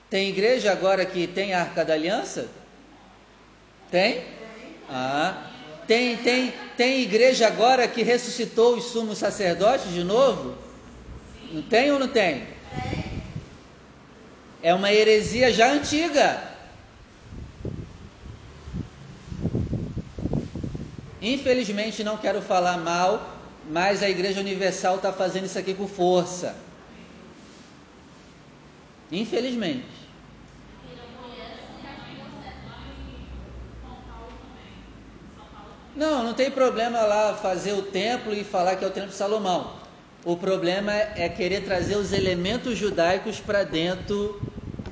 Tem 0.10 0.30
igreja 0.30 0.72
agora 0.72 1.06
que 1.06 1.28
tem 1.28 1.54
a 1.54 1.62
arca 1.62 1.86
da 1.86 1.94
aliança? 1.94 2.50
Tem? 3.92 4.24
Ah. 4.90 5.50
Tem, 5.86 6.16
tem, 6.18 6.54
tem 6.78 7.02
igreja 7.02 7.48
agora 7.48 7.88
que 7.88 8.02
ressuscitou 8.02 8.78
os 8.78 8.86
sumos 8.86 9.18
sacerdotes 9.18 9.92
de 9.92 10.04
novo? 10.04 10.58
Não 11.52 11.62
tem 11.62 11.92
ou 11.92 12.00
não 12.00 12.08
tem? 12.08 12.48
É 14.64 14.74
uma 14.74 14.94
heresia 14.94 15.52
já 15.52 15.70
antiga. 15.70 16.42
Infelizmente 21.22 22.04
não 22.04 22.18
quero 22.18 22.42
falar 22.42 22.78
mal, 22.78 23.38
mas 23.70 24.02
a 24.02 24.10
Igreja 24.10 24.40
Universal 24.40 24.96
está 24.96 25.12
fazendo 25.12 25.46
isso 25.46 25.60
aqui 25.60 25.74
com 25.74 25.88
força. 25.88 26.56
Infelizmente. 29.12 30.01
Não, 36.02 36.24
não 36.24 36.34
tem 36.34 36.50
problema 36.50 37.02
lá 37.04 37.36
fazer 37.36 37.74
o 37.74 37.84
templo 37.84 38.34
e 38.34 38.44
falar 38.44 38.76
que 38.76 38.84
é 38.84 38.88
o 38.88 38.90
templo 38.90 39.12
de 39.12 39.16
Salomão. 39.16 39.76
O 40.26 40.36
problema 40.36 40.92
é 40.92 41.30
querer 41.30 41.64
trazer 41.64 41.96
os 41.96 42.12
elementos 42.12 42.76
judaicos 42.76 43.40
para 43.40 43.64
dentro 43.64 44.42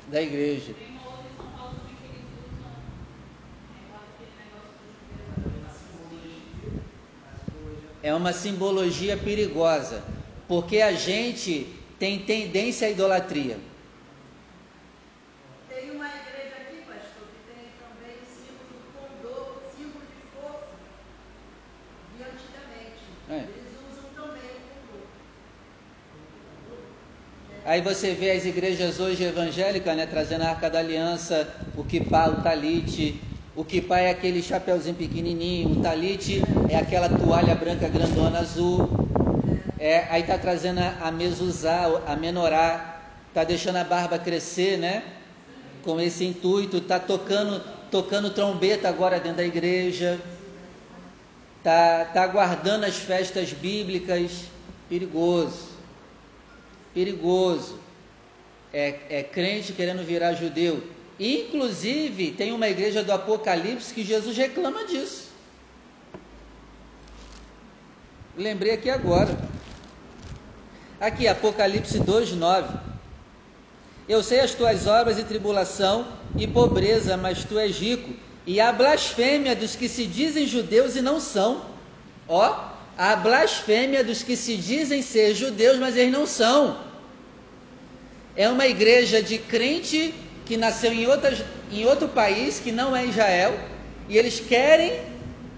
da 0.08 0.22
igreja. 0.22 0.76
É 8.04 8.14
uma 8.14 8.32
simbologia 8.32 9.18
perigosa, 9.18 10.04
porque 10.48 10.80
a 10.80 10.92
gente 10.92 11.76
tem 11.98 12.20
tendência 12.20 12.88
à 12.88 12.92
idolatria. 12.92 13.58
Aí 27.70 27.82
você 27.82 28.16
vê 28.16 28.32
as 28.32 28.46
igrejas 28.46 29.00
hoje 29.00 29.24
evangélicas, 29.24 29.96
né, 29.96 30.08
trazendo 30.08 30.42
a 30.42 30.50
arca 30.50 30.72
da 30.72 30.80
aliança, 30.80 31.48
o 31.78 31.84
kipá, 31.84 32.28
o 32.28 32.38
talite. 32.38 33.22
O 33.56 33.64
kipá 33.64 34.00
é 34.00 34.10
aquele 34.10 34.42
chapeuzinho 34.42 34.96
pequenininho, 34.96 35.74
o 35.74 35.76
talite 35.76 36.44
é 36.68 36.76
aquela 36.76 37.08
toalha 37.08 37.54
branca 37.54 37.88
grandona 37.88 38.40
azul. 38.40 38.90
É, 39.78 40.08
aí 40.10 40.22
está 40.22 40.36
trazendo 40.36 40.80
a, 40.80 41.12
mezuzá, 41.12 41.86
a 42.08 42.16
menorá, 42.16 43.04
está 43.28 43.44
deixando 43.44 43.76
a 43.76 43.84
barba 43.84 44.18
crescer, 44.18 44.80
né? 44.80 45.04
Com 45.84 46.02
esse 46.02 46.26
intuito, 46.26 46.78
está 46.78 47.00
tocando, 47.00 47.62
tocando 47.92 48.32
trombeta 48.32 48.90
agora 48.90 49.20
dentro 49.20 49.38
da 49.38 49.46
igreja, 49.46 50.20
está 51.60 52.06
tá 52.06 52.26
guardando 52.26 52.86
as 52.86 52.96
festas 52.96 53.54
bíblicas, 53.54 54.46
perigoso, 54.90 55.69
perigoso. 56.94 57.80
É, 58.72 59.00
é 59.10 59.24
crente 59.24 59.74
querendo 59.74 60.06
virar 60.06 60.34
judeu. 60.34 60.84
Inclusive, 61.20 62.32
tem 62.32 62.52
uma 62.52 62.70
igreja 62.70 63.04
do 63.04 63.12
Apocalipse 63.12 63.94
que 63.94 64.04
Jesus 64.04 64.38
reclama 64.38 64.86
disso. 64.86 65.30
Lembrei 68.38 68.74
aqui 68.74 68.90
agora. 68.90 69.38
Aqui, 71.00 71.28
Apocalipse 71.28 72.00
2, 72.00 72.34
9. 72.34 72.78
Eu 74.08 74.24
sei 74.24 74.40
as 74.40 74.54
tuas 74.54 74.88
obras 74.88 75.20
e 75.20 75.24
tribulação 75.24 76.08
e 76.38 76.48
pobreza, 76.48 77.18
mas 77.18 77.44
tu 77.44 77.60
és 77.60 77.78
rico. 77.78 78.14
E 78.46 78.60
a 78.60 78.72
blasfêmia 78.72 79.56
dos 79.56 79.76
que 79.76 79.90
se 79.90 80.06
dizem 80.06 80.48
judeus 80.48 80.96
e 80.96 81.02
não 81.02 81.20
são. 81.20 81.66
Ó, 82.28 82.70
a 83.00 83.16
blasfêmia 83.16 84.04
dos 84.04 84.24
que 84.24 84.36
se 84.36 84.58
dizem 84.58 85.02
ser 85.02 85.34
judeus, 85.34 85.78
mas 85.78 85.96
eles 85.96 86.12
não 86.12 86.26
são. 86.26 86.78
É 88.36 88.50
uma 88.50 88.68
igreja 88.68 89.24
de 89.24 89.38
crente 89.38 90.14
que 90.46 90.58
nasceu 90.58 90.92
em, 90.92 91.08
outras, 91.08 91.42
em 91.72 91.86
outro 91.86 92.10
país 92.10 92.60
que 92.60 92.74
não 92.74 92.94
é 92.94 93.06
Israel, 93.06 93.58
e 94.10 94.18
eles 94.18 94.42
querem 94.42 95.00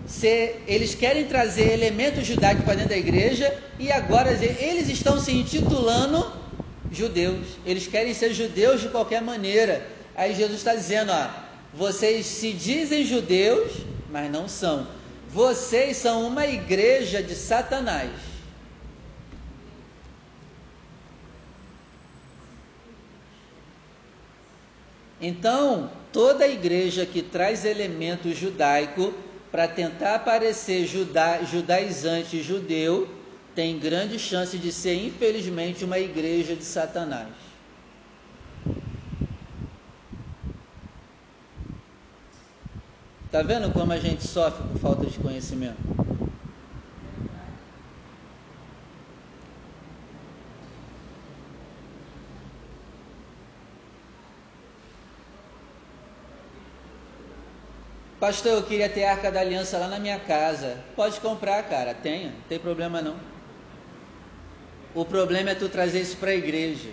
ser, 0.05 0.63
eles 0.67 0.93
querem 0.93 1.25
trazer 1.25 1.73
elementos 1.73 2.27
judaicos 2.27 2.63
para 2.63 2.75
dentro 2.75 2.91
da 2.91 2.97
igreja, 2.97 3.51
e 3.79 3.91
agora 3.91 4.31
eles 4.33 4.87
estão 4.87 5.19
se 5.19 5.31
intitulando 5.31 6.31
judeus. 6.91 7.57
Eles 7.65 7.87
querem 7.87 8.13
ser 8.13 8.35
judeus 8.35 8.81
de 8.81 8.89
qualquer 8.89 9.23
maneira. 9.23 9.83
Aí 10.15 10.35
Jesus 10.35 10.59
está 10.59 10.75
dizendo, 10.75 11.11
ó, 11.11 11.27
vocês 11.73 12.23
se 12.27 12.53
dizem 12.53 13.03
judeus, 13.03 13.71
mas 14.11 14.29
não 14.29 14.47
são. 14.47 15.00
Vocês 15.33 15.95
são 15.95 16.27
uma 16.27 16.45
igreja 16.45 17.23
de 17.23 17.35
Satanás. 17.35 18.11
Então, 25.21 25.89
toda 26.11 26.47
igreja 26.47 27.05
que 27.05 27.21
traz 27.21 27.63
elemento 27.63 28.33
judaico 28.33 29.13
para 29.49 29.69
tentar 29.69 30.19
parecer 30.19 30.85
juda, 30.85 31.43
judaizante 31.43 32.41
judeu 32.43 33.07
tem 33.55 33.79
grande 33.79 34.19
chance 34.19 34.57
de 34.57 34.71
ser, 34.71 34.95
infelizmente, 34.95 35.85
uma 35.85 35.99
igreja 35.99 36.55
de 36.55 36.63
Satanás. 36.65 37.50
Tá 43.31 43.41
vendo 43.41 43.71
como 43.71 43.93
a 43.93 43.97
gente 43.97 44.23
sofre 44.23 44.61
por 44.65 44.75
falta 44.75 45.07
de 45.07 45.17
conhecimento? 45.17 45.77
Pastor, 58.19 58.51
eu 58.51 58.63
queria 58.63 58.89
ter 58.89 59.05
a 59.05 59.11
arca 59.11 59.31
da 59.31 59.39
aliança 59.39 59.77
lá 59.77 59.87
na 59.87 59.97
minha 59.97 60.19
casa. 60.19 60.77
Pode 60.93 61.19
comprar, 61.21 61.63
cara, 61.63 61.95
tenha, 61.95 62.31
não 62.31 62.41
tem 62.49 62.59
problema 62.59 63.01
não. 63.01 63.15
O 64.93 65.05
problema 65.05 65.51
é 65.51 65.55
tu 65.55 65.69
trazer 65.69 66.01
isso 66.01 66.17
para 66.17 66.31
a 66.31 66.35
igreja. 66.35 66.89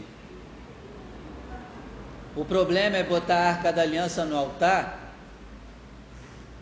O 2.36 2.44
problema 2.44 2.96
é 2.96 3.02
botar 3.02 3.38
a 3.38 3.48
arca 3.48 3.72
da 3.72 3.82
aliança 3.82 4.24
no 4.24 4.36
altar 4.36 5.07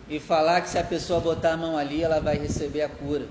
e 0.08 0.20
falar 0.20 0.60
que 0.60 0.68
se 0.68 0.78
a 0.78 0.84
pessoa 0.84 1.20
botar 1.20 1.52
a 1.52 1.56
mão 1.56 1.76
ali, 1.76 2.02
ela 2.02 2.20
vai 2.20 2.36
receber 2.36 2.82
a 2.82 2.88
cura. 2.88 3.26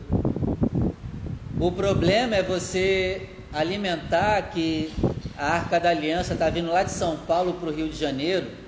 O 1.59 1.71
problema 1.71 2.35
é 2.35 2.43
você 2.43 3.29
alimentar 3.53 4.41
que 4.51 4.91
a 5.37 5.47
arca 5.47 5.79
da 5.79 5.89
aliança 5.89 6.33
está 6.33 6.49
vindo 6.49 6.71
lá 6.71 6.83
de 6.83 6.91
São 6.91 7.17
Paulo 7.17 7.53
para 7.53 7.69
o 7.69 7.71
Rio 7.71 7.87
de 7.87 7.95
Janeiro 7.97 8.65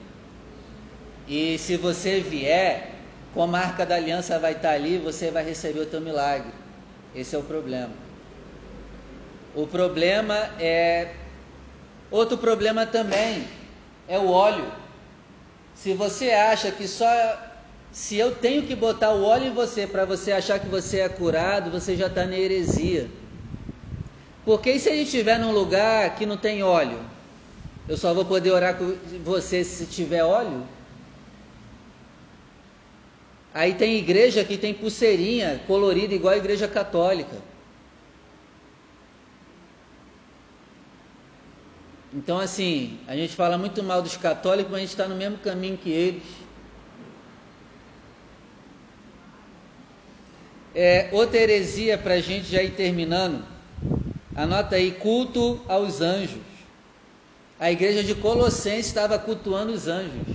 e 1.27 1.57
se 1.57 1.75
você 1.75 2.21
vier, 2.21 2.91
como 3.33 3.43
a 3.43 3.59
marca 3.59 3.85
da 3.85 3.95
aliança 3.95 4.39
vai 4.39 4.53
estar 4.53 4.71
ali, 4.71 4.97
você 4.97 5.29
vai 5.29 5.43
receber 5.43 5.81
o 5.81 5.85
teu 5.85 5.99
milagre. 5.99 6.53
Esse 7.13 7.35
é 7.35 7.39
o 7.39 7.43
problema. 7.43 7.91
O 9.53 9.67
problema 9.67 10.35
é. 10.59 11.13
Outro 12.09 12.37
problema 12.37 12.85
também 12.85 13.45
é 14.07 14.17
o 14.17 14.29
óleo. 14.29 14.71
Se 15.75 15.93
você 15.93 16.31
acha 16.31 16.71
que 16.71 16.87
só. 16.87 17.05
Se 17.91 18.17
eu 18.17 18.35
tenho 18.35 18.63
que 18.63 18.75
botar 18.75 19.11
o 19.13 19.23
óleo 19.23 19.45
em 19.47 19.53
você 19.53 19.87
para 19.87 20.05
você 20.05 20.31
achar 20.31 20.59
que 20.59 20.67
você 20.67 20.99
é 20.99 21.09
curado, 21.09 21.71
você 21.71 21.95
já 21.95 22.07
está 22.07 22.25
na 22.25 22.37
heresia. 22.37 23.09
Porque 24.45 24.71
e 24.71 24.79
se 24.79 24.89
a 24.89 24.95
gente 24.95 25.07
estiver 25.07 25.39
num 25.39 25.51
lugar 25.51 26.15
que 26.15 26.25
não 26.25 26.37
tem 26.37 26.63
óleo? 26.63 26.99
Eu 27.87 27.97
só 27.97 28.13
vou 28.13 28.25
poder 28.25 28.51
orar 28.51 28.77
com 28.77 28.95
você 29.23 29.63
se 29.63 29.87
tiver 29.87 30.23
óleo? 30.23 30.67
Aí 33.53 33.73
tem 33.73 33.97
igreja 33.97 34.43
que 34.45 34.57
tem 34.57 34.73
pulseirinha 34.73 35.63
colorida 35.65 36.13
igual 36.13 36.33
a 36.33 36.37
igreja 36.37 36.67
católica. 36.67 37.41
Então, 42.13 42.39
assim, 42.39 42.99
a 43.07 43.15
gente 43.15 43.35
fala 43.35 43.57
muito 43.57 43.83
mal 43.83 44.01
dos 44.01 44.15
católicos, 44.15 44.71
mas 44.71 44.77
a 44.77 44.81
gente 44.81 44.89
está 44.91 45.07
no 45.07 45.15
mesmo 45.15 45.37
caminho 45.39 45.77
que 45.77 45.89
eles. 45.89 46.46
É, 50.79 51.09
outra 51.11 51.39
heresia 51.39 51.97
para 51.97 52.13
a 52.13 52.21
gente 52.21 52.51
já 52.51 52.61
ir 52.61 52.75
terminando. 52.75 53.43
Anota 54.35 54.75
aí: 54.75 54.91
culto 54.91 55.59
aos 55.67 56.01
anjos. 56.01 56.43
A 57.59 57.71
igreja 57.71 58.03
de 58.03 58.13
Colossenses 58.13 58.85
estava 58.85 59.17
cultuando 59.17 59.73
os 59.73 59.87
anjos, 59.87 60.27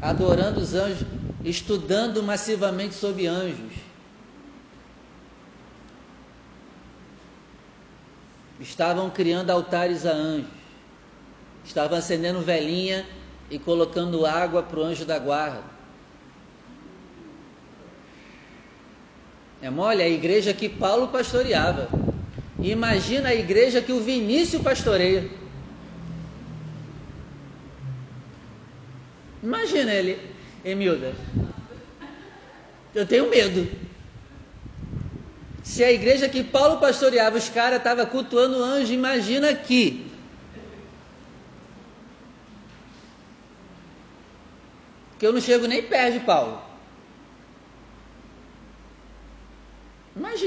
adorando 0.00 0.58
os 0.58 0.74
anjos 0.74 1.06
estudando 1.44 2.20
massivamente 2.20 2.96
sobre 2.96 3.28
anjos. 3.28 3.72
Estavam 8.58 9.08
criando 9.08 9.50
altares 9.50 10.04
a 10.04 10.10
anjos. 10.10 10.50
Estavam 11.64 11.96
acendendo 11.96 12.40
velhinha 12.40 13.06
e 13.48 13.56
colocando 13.56 14.26
água 14.26 14.64
para 14.64 14.80
o 14.80 14.82
anjo 14.82 15.04
da 15.04 15.20
guarda. 15.20 15.71
É 19.62 19.70
mole, 19.70 20.02
a 20.02 20.08
igreja 20.08 20.52
que 20.52 20.68
Paulo 20.68 21.06
pastoreava. 21.06 21.88
Imagina 22.60 23.28
a 23.28 23.34
igreja 23.34 23.80
que 23.80 23.92
o 23.92 24.00
Vinícius 24.00 24.60
pastoreia. 24.60 25.30
Imagina 29.40 29.92
ele, 29.92 30.18
Emilda. 30.64 31.14
Eu 32.92 33.06
tenho 33.06 33.30
medo. 33.30 33.70
Se 35.62 35.84
a 35.84 35.92
igreja 35.92 36.28
que 36.28 36.42
Paulo 36.42 36.78
pastoreava, 36.78 37.38
os 37.38 37.48
caras 37.48 37.78
estavam 37.78 38.04
cultuando 38.06 38.62
anjo, 38.62 38.92
imagina 38.92 39.50
aqui. 39.50 40.10
Que 45.20 45.26
eu 45.26 45.32
não 45.32 45.40
chego 45.40 45.68
nem 45.68 45.84
perto 45.84 46.14
de 46.14 46.20
Paulo. 46.24 46.71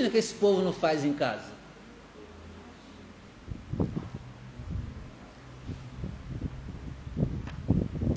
Imagina 0.06 0.12
que 0.12 0.18
esse 0.18 0.36
povo 0.36 0.62
não 0.62 0.72
faz 0.74 1.04
em 1.04 1.14
casa. 1.14 1.52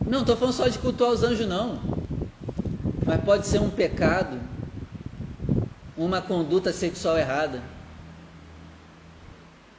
Não, 0.07 0.21
estou 0.21 0.37
falando 0.37 0.55
só 0.55 0.69
de 0.69 0.79
cultuar 0.79 1.13
os 1.13 1.23
anjos, 1.23 1.47
não. 1.47 1.83
Mas 3.07 3.23
pode 3.23 3.47
ser 3.47 3.59
um 3.59 3.71
pecado, 3.71 4.39
uma 5.97 6.21
conduta 6.21 6.73
sexual 6.73 7.17
errada. 7.17 7.63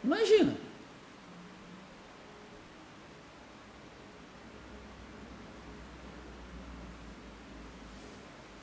Imagina. 0.03 0.55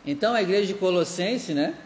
Então 0.04 0.34
a 0.34 0.42
igreja 0.42 0.72
de 0.72 0.74
Colossense, 0.74 1.52
né? 1.54 1.85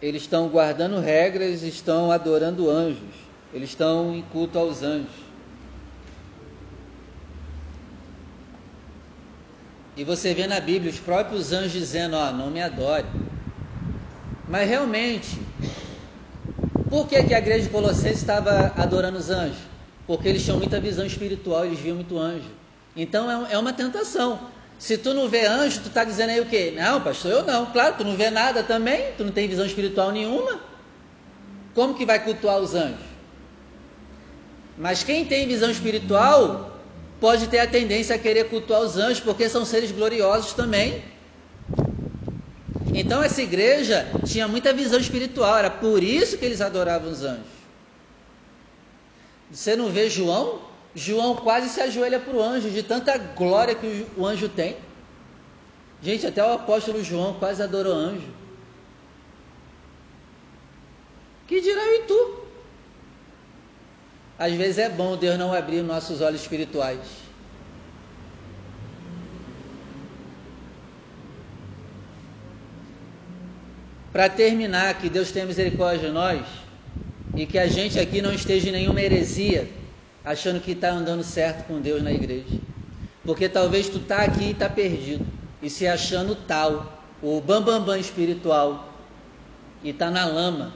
Eles 0.00 0.22
estão 0.22 0.48
guardando 0.48 0.98
regras, 1.00 1.62
estão 1.62 2.10
adorando 2.10 2.70
anjos, 2.70 3.14
eles 3.52 3.70
estão 3.70 4.14
em 4.14 4.22
culto 4.22 4.58
aos 4.58 4.82
anjos. 4.82 5.30
E 9.96 10.04
você 10.04 10.32
vê 10.32 10.46
na 10.46 10.60
Bíblia 10.60 10.90
os 10.90 10.98
próprios 11.00 11.52
anjos 11.52 11.72
dizendo: 11.72 12.16
Ó, 12.16 12.28
oh, 12.28 12.32
não 12.32 12.50
me 12.50 12.62
adore. 12.62 13.06
Mas 14.48 14.68
realmente, 14.68 15.46
Por 16.90 17.06
que, 17.06 17.22
que 17.22 17.32
a 17.32 17.38
igreja 17.38 17.64
de 17.64 17.70
Colossenses 17.70 18.18
estava 18.18 18.74
adorando 18.76 19.16
os 19.16 19.30
anjos? 19.30 19.60
Porque 20.08 20.28
eles 20.28 20.42
tinham 20.44 20.58
muita 20.58 20.80
visão 20.80 21.06
espiritual, 21.06 21.64
eles 21.64 21.78
viam 21.78 21.94
muito 21.94 22.18
anjo. 22.18 22.50
Então 22.96 23.30
é, 23.46 23.52
é 23.52 23.58
uma 23.58 23.72
tentação. 23.72 24.50
Se 24.80 24.96
tu 24.96 25.12
não 25.12 25.28
vê 25.28 25.44
anjo, 25.44 25.82
tu 25.82 25.88
está 25.88 26.04
dizendo 26.04 26.30
aí 26.30 26.40
o 26.40 26.46
quê? 26.46 26.72
Não, 26.74 27.02
pastor, 27.02 27.30
eu 27.30 27.44
não. 27.44 27.66
Claro, 27.66 27.96
tu 27.98 28.04
não 28.04 28.16
vê 28.16 28.30
nada 28.30 28.62
também, 28.62 29.12
tu 29.14 29.22
não 29.22 29.30
tem 29.30 29.46
visão 29.46 29.66
espiritual 29.66 30.10
nenhuma. 30.10 30.58
Como 31.74 31.94
que 31.94 32.06
vai 32.06 32.24
cultuar 32.24 32.58
os 32.58 32.74
anjos? 32.74 33.04
Mas 34.78 35.04
quem 35.04 35.26
tem 35.26 35.46
visão 35.46 35.70
espiritual 35.70 36.80
pode 37.20 37.46
ter 37.48 37.58
a 37.58 37.66
tendência 37.66 38.16
a 38.16 38.18
querer 38.18 38.48
cultuar 38.48 38.80
os 38.80 38.96
anjos, 38.96 39.20
porque 39.20 39.50
são 39.50 39.66
seres 39.66 39.92
gloriosos 39.92 40.54
também. 40.54 41.04
Então 42.94 43.22
essa 43.22 43.42
igreja 43.42 44.08
tinha 44.24 44.48
muita 44.48 44.72
visão 44.72 44.98
espiritual, 44.98 45.58
era 45.58 45.70
por 45.70 46.02
isso 46.02 46.38
que 46.38 46.44
eles 46.46 46.62
adoravam 46.62 47.12
os 47.12 47.22
anjos. 47.22 47.44
Você 49.52 49.76
não 49.76 49.90
vê 49.90 50.08
João? 50.08 50.69
João 50.94 51.36
quase 51.36 51.68
se 51.68 51.80
ajoelha 51.80 52.18
para 52.18 52.34
o 52.34 52.42
anjo, 52.42 52.70
de 52.70 52.82
tanta 52.82 53.16
glória 53.16 53.74
que 53.74 54.06
o 54.16 54.26
anjo 54.26 54.48
tem. 54.48 54.76
Gente, 56.02 56.26
até 56.26 56.42
o 56.42 56.52
apóstolo 56.52 57.04
João 57.04 57.34
quase 57.34 57.62
adorou 57.62 57.92
anjo. 57.92 58.28
Que 61.46 61.60
dirá 61.60 61.84
eu 61.84 61.96
e 61.96 62.06
tu? 62.06 62.40
Às 64.38 64.54
vezes 64.54 64.78
é 64.78 64.88
bom 64.88 65.16
Deus 65.16 65.38
não 65.38 65.52
abrir 65.52 65.82
nossos 65.82 66.20
olhos 66.20 66.40
espirituais. 66.40 67.00
Para 74.12 74.28
terminar, 74.28 74.94
que 74.94 75.08
Deus 75.08 75.30
tenha 75.30 75.46
misericórdia 75.46 76.08
de 76.08 76.14
nós 76.14 76.44
e 77.36 77.46
que 77.46 77.58
a 77.58 77.68
gente 77.68 77.98
aqui 77.98 78.20
não 78.20 78.32
esteja 78.32 78.68
em 78.68 78.72
nenhuma 78.72 79.00
heresia, 79.00 79.68
achando 80.24 80.60
que 80.60 80.72
está 80.72 80.90
andando 80.90 81.22
certo 81.22 81.66
com 81.66 81.80
Deus 81.80 82.02
na 82.02 82.12
igreja. 82.12 82.58
Porque 83.24 83.48
talvez 83.48 83.88
tu 83.88 83.98
tá 84.00 84.22
aqui 84.22 84.44
e 84.44 84.50
está 84.50 84.68
perdido 84.68 85.26
e 85.62 85.68
se 85.68 85.86
achando 85.86 86.34
tal, 86.34 87.02
o 87.22 87.40
bambambam 87.40 87.80
bam, 87.80 87.86
bam 87.86 87.98
espiritual 87.98 88.94
e 89.82 89.90
está 89.90 90.10
na 90.10 90.24
lama. 90.24 90.72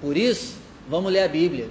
Por 0.00 0.16
isso, 0.16 0.56
vamos 0.88 1.10
ler 1.10 1.22
a 1.22 1.28
Bíblia. 1.28 1.70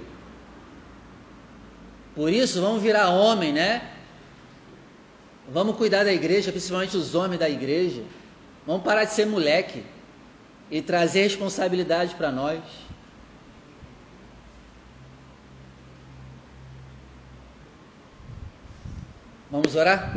Por 2.14 2.32
isso, 2.32 2.60
vamos 2.60 2.82
virar 2.82 3.10
homem, 3.10 3.52
né? 3.52 3.92
Vamos 5.48 5.76
cuidar 5.76 6.04
da 6.04 6.12
igreja, 6.12 6.50
principalmente 6.50 6.96
os 6.96 7.14
homens 7.14 7.38
da 7.38 7.48
igreja. 7.48 8.02
Vamos 8.66 8.82
parar 8.82 9.04
de 9.04 9.12
ser 9.12 9.26
moleque 9.26 9.84
e 10.70 10.82
trazer 10.82 11.22
responsabilidade 11.22 12.14
para 12.16 12.32
nós. 12.32 12.60
Vamos 19.50 19.76
orar? 19.76 20.12